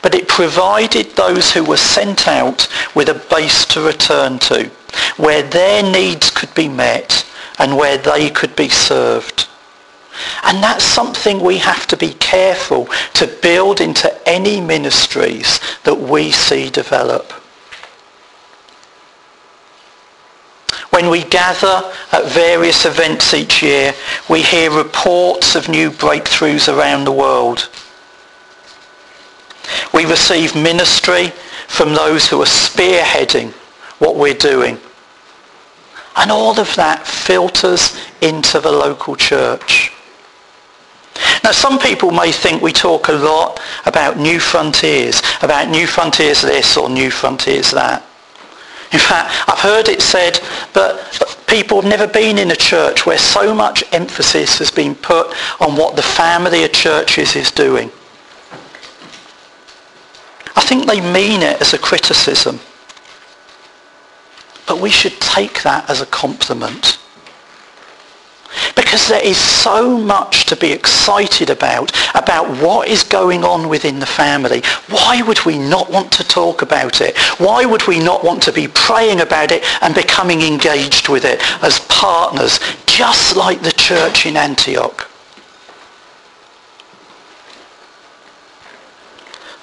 but 0.02 0.16
it 0.16 0.30
provided 0.30 1.08
those 1.12 1.52
who 1.52 1.66
were 1.66 1.76
sent 1.76 2.30
out 2.30 2.70
with 2.96 3.10
a 3.10 3.26
base 3.30 3.66
to 3.66 3.86
return 3.86 4.40
to, 4.40 4.72
where 5.18 5.44
their 5.44 5.84
needs 5.84 6.30
could 6.30 6.54
be 6.56 6.70
met 6.70 7.26
and 7.60 7.76
where 7.76 7.98
they 7.98 8.30
could 8.30 8.56
be 8.56 8.70
served. 8.70 9.41
And 10.44 10.64
that's 10.64 10.84
something 10.84 11.40
we 11.40 11.58
have 11.60 11.86
to 11.88 11.98
be 11.98 12.14
careful 12.14 12.88
to 13.14 13.28
build 13.42 13.80
into 13.80 14.12
any 14.28 14.60
ministries 14.60 15.60
that 15.84 15.98
we 16.00 16.32
see 16.32 16.70
develop. 16.70 17.32
When 20.92 21.10
we 21.10 21.24
gather 21.24 21.94
at 22.12 22.26
various 22.26 22.86
events 22.86 23.34
each 23.34 23.64
year, 23.64 23.94
we 24.30 24.42
hear 24.42 24.72
reports 24.72 25.56
of 25.56 25.70
new 25.70 25.90
breakthroughs 25.90 26.74
around 26.74 27.06
the 27.06 27.12
world. 27.12 27.70
We 29.94 30.06
receive 30.06 30.56
ministry 30.56 31.28
from 31.68 31.94
those 31.94 32.28
who 32.28 32.42
are 32.42 32.46
spearheading 32.46 33.52
what 34.00 34.16
we're 34.16 34.34
doing. 34.34 34.78
And 36.18 36.30
all 36.30 36.60
of 36.60 36.76
that 36.76 37.08
filters 37.08 37.98
into 38.22 38.60
the 38.60 38.72
local 38.72 39.16
church. 39.16 39.94
Now 41.44 41.52
some 41.52 41.80
people 41.80 42.12
may 42.12 42.32
think 42.32 42.62
we 42.62 42.72
talk 42.72 43.08
a 43.08 43.14
lot 43.14 43.60
about 43.86 44.18
new 44.18 44.40
frontiers, 44.40 45.22
about 45.42 45.70
new 45.70 45.88
frontiers 45.88 46.42
this 46.42 46.78
or 46.78 46.90
new 46.90 47.12
frontiers 47.12 47.72
that. 47.72 48.04
In 48.94 49.00
fact, 49.00 49.50
I've 49.50 49.60
heard 49.60 49.88
it 49.88 50.02
said 50.02 50.40
that 50.74 51.46
people 51.48 51.82
have 51.82 51.90
never 51.90 52.08
been 52.08 52.38
in 52.38 52.52
a 52.52 52.56
church 52.56 53.06
where 53.06 53.18
so 53.18 53.56
much 53.56 53.84
emphasis 53.94 54.58
has 54.60 54.70
been 54.70 54.96
put 54.96 55.28
on 55.62 55.76
what 55.78 55.96
the 55.96 56.02
family 56.02 56.64
of 56.64 56.74
churches 56.74 57.36
is 57.36 57.52
doing. 57.52 57.90
I 60.56 60.62
think 60.62 60.88
they 60.88 61.00
mean 61.00 61.42
it 61.42 61.62
as 61.62 61.74
a 61.74 61.78
criticism. 61.78 62.60
But 64.68 64.80
we 64.80 64.90
should 64.90 65.20
take 65.20 65.64
that 65.64 65.90
as 65.90 66.02
a 66.02 66.06
compliment. 66.06 67.01
Because 68.76 69.08
there 69.08 69.24
is 69.24 69.38
so 69.38 69.98
much 69.98 70.46
to 70.46 70.56
be 70.56 70.72
excited 70.72 71.50
about, 71.50 71.92
about 72.16 72.50
what 72.62 72.88
is 72.88 73.04
going 73.04 73.44
on 73.44 73.70
within 73.70 74.00
the 74.00 74.06
family. 74.06 74.62
Why 74.90 75.22
would 75.22 75.46
we 75.46 75.58
not 75.58 75.90
want 75.90 76.12
to 76.14 76.24
talk 76.24 76.62
about 76.62 77.02
it? 77.02 77.18
Why 77.40 77.66
would 77.66 77.88
we 77.88 78.00
not 78.00 78.24
want 78.24 78.44
to 78.44 78.54
be 78.54 78.68
praying 78.68 79.22
about 79.22 79.52
it 79.52 79.64
and 79.82 79.94
becoming 79.94 80.42
engaged 80.42 81.10
with 81.10 81.26
it 81.26 81.42
as 81.64 81.80
partners, 81.88 82.60
just 82.86 83.36
like 83.36 83.62
the 83.62 83.72
church 83.72 84.26
in 84.26 84.38
Antioch? 84.38 85.10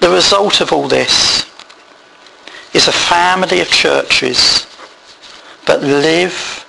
The 0.00 0.10
result 0.10 0.60
of 0.60 0.72
all 0.72 0.86
this 0.86 1.44
is 2.72 2.86
a 2.86 2.92
family 2.92 3.60
of 3.60 3.68
churches 3.68 4.66
that 5.66 5.82
live 5.82 6.64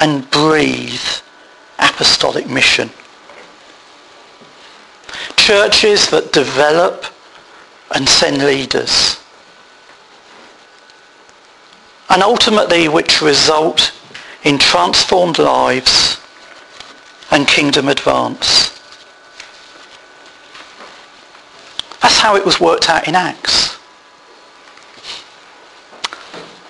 and 0.00 0.28
breathe 0.30 1.00
apostolic 1.78 2.48
mission. 2.48 2.90
Churches 5.36 6.08
that 6.10 6.32
develop 6.32 7.04
and 7.94 8.08
send 8.08 8.38
leaders. 8.38 9.20
And 12.10 12.22
ultimately 12.22 12.88
which 12.88 13.20
result 13.20 13.92
in 14.44 14.58
transformed 14.58 15.38
lives 15.38 16.20
and 17.30 17.46
kingdom 17.48 17.88
advance. 17.88 18.70
That's 22.00 22.18
how 22.18 22.36
it 22.36 22.44
was 22.44 22.60
worked 22.60 22.88
out 22.90 23.08
in 23.08 23.14
Acts. 23.14 23.78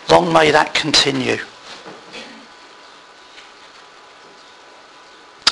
Long 0.08 0.32
may 0.32 0.50
that 0.52 0.74
continue. 0.74 1.38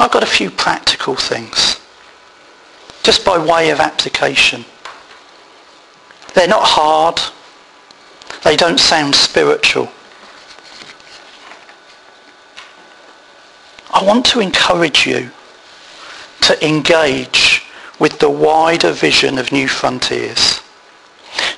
I've 0.03 0.11
got 0.11 0.25
a 0.25 0.27
few 0.27 0.51
practical 0.51 1.15
things, 1.15 1.79
just 3.05 3.25
by 3.25 3.39
way 3.39 3.71
of 3.71 3.79
application. 3.79 4.65
They're 6.35 6.49
not 6.49 6.65
hard. 6.65 7.21
They 8.43 8.57
don't 8.57 8.81
sound 8.81 9.15
spiritual. 9.15 9.89
I 13.95 14.03
want 14.03 14.27
to 14.27 14.41
encourage 14.41 15.07
you 15.07 15.31
to 16.41 16.67
engage 16.67 17.65
with 18.01 18.19
the 18.19 18.29
wider 18.29 18.91
vision 18.91 19.39
of 19.39 19.53
New 19.53 19.69
Frontiers, 19.69 20.63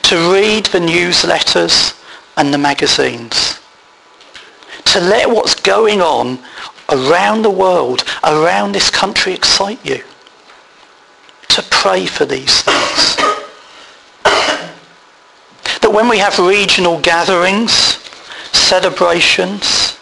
to 0.02 0.16
read 0.34 0.66
the 0.66 0.80
newsletters 0.80 1.98
and 2.36 2.52
the 2.52 2.58
magazines, 2.58 3.58
to 4.84 5.00
let 5.00 5.30
what's 5.30 5.54
going 5.54 6.02
on 6.02 6.40
around 6.90 7.42
the 7.42 7.50
world, 7.50 8.04
around 8.22 8.72
this 8.72 8.90
country 8.90 9.32
excite 9.32 9.84
you. 9.84 10.02
To 11.48 11.62
pray 11.70 12.06
for 12.06 12.24
these 12.24 12.62
things. 12.62 13.16
that 15.80 15.90
when 15.92 16.08
we 16.08 16.18
have 16.18 16.38
regional 16.38 16.98
gatherings, 17.00 17.72
celebrations, 18.52 19.96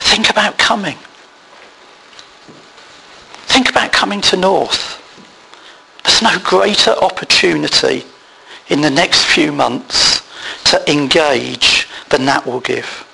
think 0.00 0.28
about 0.28 0.58
coming. 0.58 0.98
Think 3.46 3.70
about 3.70 3.92
coming 3.92 4.20
to 4.22 4.36
North. 4.36 5.02
There's 6.04 6.22
no 6.22 6.38
greater 6.44 6.90
opportunity 6.90 8.04
in 8.68 8.80
the 8.80 8.90
next 8.90 9.24
few 9.24 9.52
months 9.52 10.22
to 10.64 10.90
engage 10.90 11.88
than 12.10 12.26
that 12.26 12.46
will 12.46 12.60
give. 12.60 13.05